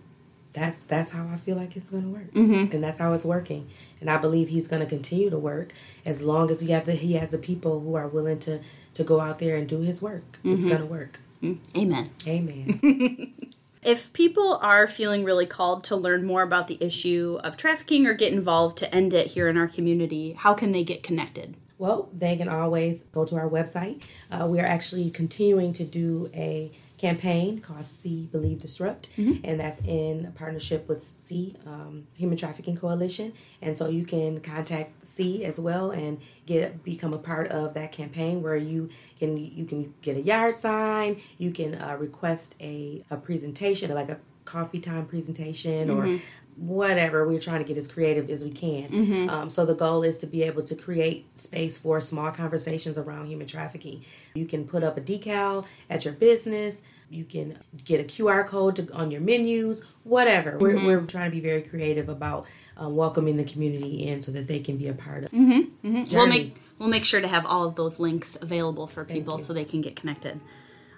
that's 0.54 0.82
that's 0.82 1.12
how 1.12 1.28
I 1.28 1.38
feel 1.38 1.56
like 1.56 1.76
it's 1.76 1.90
going 1.90 2.04
to 2.04 2.10
work, 2.10 2.34
mm-hmm. 2.34 2.74
and 2.74 2.84
that's 2.84 3.00
how 3.00 3.14
it's 3.14 3.26
working. 3.26 3.70
And 4.02 4.10
I 4.10 4.18
believe 4.18 4.50
He's 4.50 4.68
going 4.68 4.82
to 4.82 4.88
continue 4.88 5.30
to 5.30 5.38
work 5.38 5.74
as 6.06 6.22
long 6.22 6.50
as 6.50 6.62
we 6.62 6.70
have 6.70 6.86
the 6.86 6.94
He 6.94 7.14
has 7.14 7.32
the 7.32 7.38
people 7.38 7.80
who 7.80 7.96
are 7.96 8.08
willing 8.08 8.40
to 8.40 8.60
to 8.96 9.04
go 9.04 9.20
out 9.20 9.40
there 9.40 9.56
and 9.56 9.68
do 9.68 9.82
His 9.82 10.02
work. 10.02 10.40
Mm-hmm. 10.40 10.54
It's 10.54 10.66
going 10.66 10.80
to 10.80 10.86
work. 10.86 11.20
Mm-hmm. 11.44 11.80
Amen. 11.80 12.10
Amen. 12.28 13.34
if 13.84 14.12
people 14.14 14.60
are 14.62 14.88
feeling 14.88 15.24
really 15.24 15.46
called 15.46 15.84
to 15.86 15.96
learn 15.96 16.26
more 16.26 16.42
about 16.42 16.68
the 16.68 16.78
issue 16.82 17.40
of 17.44 17.56
trafficking 17.56 18.08
or 18.08 18.14
get 18.14 18.34
involved 18.34 18.78
to 18.80 18.94
end 18.94 19.14
it 19.14 19.28
here 19.28 19.48
in 19.48 19.58
our 19.58 19.68
community, 19.68 20.34
how 20.34 20.54
can 20.54 20.72
they 20.72 20.84
get 20.84 21.04
connected? 21.04 21.56
Well, 21.78 22.10
they 22.14 22.36
can 22.36 22.50
always 22.50 23.04
go 23.04 23.24
to 23.24 23.38
our 23.38 23.50
website. 23.50 24.04
Uh, 24.30 24.48
we 24.48 24.60
are 24.60 24.66
actually 24.66 25.10
continuing 25.12 25.72
to 25.74 25.86
do 25.86 26.30
a 26.34 26.72
campaign 27.00 27.62
called 27.62 27.86
See 27.86 28.28
Believe 28.30 28.60
Disrupt, 28.60 29.16
mm-hmm. 29.16 29.46
and 29.46 29.60
that's 29.60 29.80
in 29.82 30.32
partnership 30.34 30.88
with 30.90 31.02
C 31.02 31.56
um, 31.66 32.06
Human 32.14 32.38
Trafficking 32.38 32.76
Coalition. 32.76 33.32
And 33.62 33.76
so 33.76 33.88
you 33.88 34.06
can 34.06 34.42
contact 34.42 35.08
C 35.08 35.46
as 35.46 35.60
well 35.60 35.92
and 35.92 36.20
get 36.46 36.84
become 36.84 37.14
a 37.14 37.18
part 37.18 37.48
of 37.52 37.74
that 37.76 37.94
campaign 37.94 38.44
where 38.44 38.58
you 38.58 38.90
can 39.18 39.38
you 39.38 39.66
can 39.66 39.94
get 40.02 40.18
a 40.18 40.22
yard 40.22 40.56
sign, 40.56 41.22
you 41.38 41.52
can 41.52 41.76
uh, 41.76 41.96
request 41.98 42.56
a, 42.60 43.02
a 43.10 43.18
presentation 43.18 43.94
like 43.94 44.10
a 44.10 44.20
coffee 44.50 44.80
time 44.80 45.06
presentation 45.06 45.88
mm-hmm. 45.88 46.16
or 46.16 46.20
whatever 46.56 47.26
we're 47.26 47.40
trying 47.40 47.60
to 47.60 47.64
get 47.64 47.78
as 47.78 47.88
creative 47.88 48.30
as 48.30 48.44
we 48.44 48.50
can 48.50 48.90
mm-hmm. 48.90 49.30
um, 49.30 49.50
so 49.50 49.66
the 49.66 49.76
goal 49.76 50.04
is 50.04 50.18
to 50.18 50.28
be 50.28 50.44
able 50.44 50.62
to 50.62 50.76
create 50.76 51.38
space 51.38 51.78
for 51.78 52.02
small 52.02 52.32
conversations 52.32 52.98
around 52.98 53.28
human 53.28 53.48
trafficking 53.48 54.04
you 54.34 54.46
can 54.46 54.66
put 54.66 54.84
up 54.84 54.98
a 54.98 55.02
decal 55.02 55.66
at 55.90 56.04
your 56.04 56.14
business 56.16 56.82
you 57.10 57.24
can 57.24 57.58
get 57.86 58.00
a 58.00 58.04
qr 58.04 58.46
code 58.46 58.76
to, 58.76 58.92
on 58.94 59.10
your 59.10 59.22
menus 59.22 59.86
whatever 60.04 60.54
mm-hmm. 60.54 60.86
we're, 60.86 61.00
we're 61.00 61.06
trying 61.06 61.30
to 61.30 61.36
be 61.36 61.42
very 61.42 61.62
creative 61.62 62.10
about 62.10 62.46
uh, 62.82 62.90
welcoming 62.90 63.38
the 63.38 63.46
community 63.46 64.08
in 64.08 64.22
so 64.22 64.32
that 64.32 64.48
they 64.48 64.60
can 64.60 64.76
be 64.76 64.88
a 64.88 64.94
part 64.94 65.24
of 65.24 65.32
mm-hmm. 65.32 65.88
mm-hmm. 65.88 66.16
we'll 66.18 66.28
make 66.28 66.58
we'll 66.80 66.90
make 66.90 67.06
sure 67.06 67.22
to 67.22 67.28
have 67.28 67.46
all 67.46 67.64
of 67.64 67.76
those 67.76 68.00
links 68.00 68.36
available 68.42 68.88
for 68.88 69.06
people 69.06 69.38
so 69.38 69.54
they 69.54 69.66
can 69.66 69.80
get 69.80 69.96
connected 69.96 70.42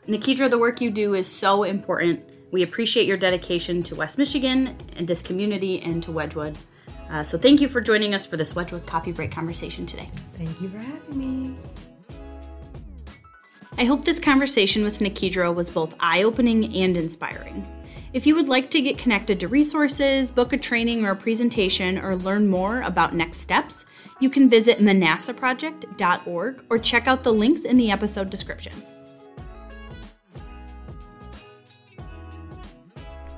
Nikidra, 0.07 0.49
the 0.49 0.57
work 0.57 0.81
you 0.81 0.89
do 0.89 1.13
is 1.13 1.27
so 1.27 1.63
important 1.63 2.23
we 2.51 2.63
appreciate 2.63 3.07
your 3.07 3.17
dedication 3.17 3.81
to 3.83 3.95
West 3.95 4.17
Michigan 4.17 4.75
and 4.97 5.07
this 5.07 5.21
community 5.21 5.81
and 5.81 6.03
to 6.03 6.11
Wedgwood. 6.11 6.57
Uh, 7.09 7.23
so 7.23 7.37
thank 7.37 7.61
you 7.61 7.67
for 7.67 7.81
joining 7.81 8.13
us 8.13 8.25
for 8.25 8.37
this 8.37 8.55
Wedgwood 8.55 8.85
Coffee 8.85 9.11
Break 9.11 9.31
conversation 9.31 9.85
today. 9.85 10.09
Thank 10.37 10.61
you 10.61 10.69
for 10.69 10.77
having 10.77 11.17
me. 11.17 11.57
I 13.77 13.85
hope 13.85 14.03
this 14.03 14.19
conversation 14.19 14.83
with 14.83 14.99
Nikidra 14.99 15.53
was 15.53 15.69
both 15.69 15.95
eye 15.99 16.23
opening 16.23 16.75
and 16.75 16.97
inspiring. 16.97 17.65
If 18.13 18.27
you 18.27 18.35
would 18.35 18.49
like 18.49 18.69
to 18.71 18.81
get 18.81 18.97
connected 18.97 19.39
to 19.39 19.47
resources, 19.47 20.31
book 20.31 20.51
a 20.51 20.57
training 20.57 21.05
or 21.05 21.11
a 21.11 21.15
presentation, 21.15 21.97
or 21.97 22.17
learn 22.17 22.49
more 22.49 22.81
about 22.81 23.15
next 23.15 23.39
steps, 23.39 23.85
you 24.19 24.29
can 24.29 24.49
visit 24.49 24.79
manassehproject.org 24.79 26.63
or 26.69 26.77
check 26.77 27.07
out 27.07 27.23
the 27.23 27.33
links 27.33 27.61
in 27.61 27.77
the 27.77 27.89
episode 27.89 28.29
description. 28.29 28.73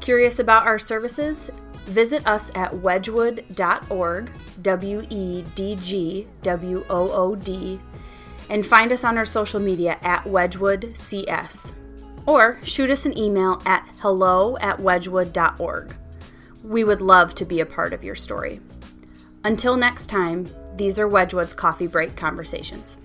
Curious 0.04 0.40
about 0.40 0.68
our 0.68 0.78
services? 0.78 1.50
Visit 1.86 2.28
us 2.28 2.52
at 2.56 2.76
wedgwood.org, 2.76 4.32
W 4.62 5.08
E 5.10 5.46
D 5.56 5.78
G 5.78 6.28
W 6.42 6.86
O 6.90 7.10
O 7.10 7.36
D, 7.36 7.80
and 8.50 8.66
find 8.66 8.92
us 8.92 9.06
on 9.06 9.18
our 9.18 9.24
social 9.24 9.62
media 9.62 9.98
at 10.02 10.26
WedgwoodCS. 10.26 11.72
Or 12.26 12.60
shoot 12.64 12.90
us 12.90 13.06
an 13.06 13.18
email 13.18 13.62
at 13.66 13.88
hello 14.02 14.58
at 14.58 14.78
wedgwood.org. 14.78 15.96
We 16.66 16.84
would 16.84 17.00
love 17.00 17.34
to 17.36 17.46
be 17.46 17.62
a 17.62 17.66
part 17.66 17.94
of 17.94 18.04
your 18.04 18.16
story. 18.16 18.60
Until 19.46 19.78
next 19.78 20.08
time, 20.08 20.48
these 20.76 21.00
are 21.00 21.08
Wedgwood's 21.08 21.54
Coffee 21.54 21.88
Break 21.88 22.18
Conversations. 22.18 22.98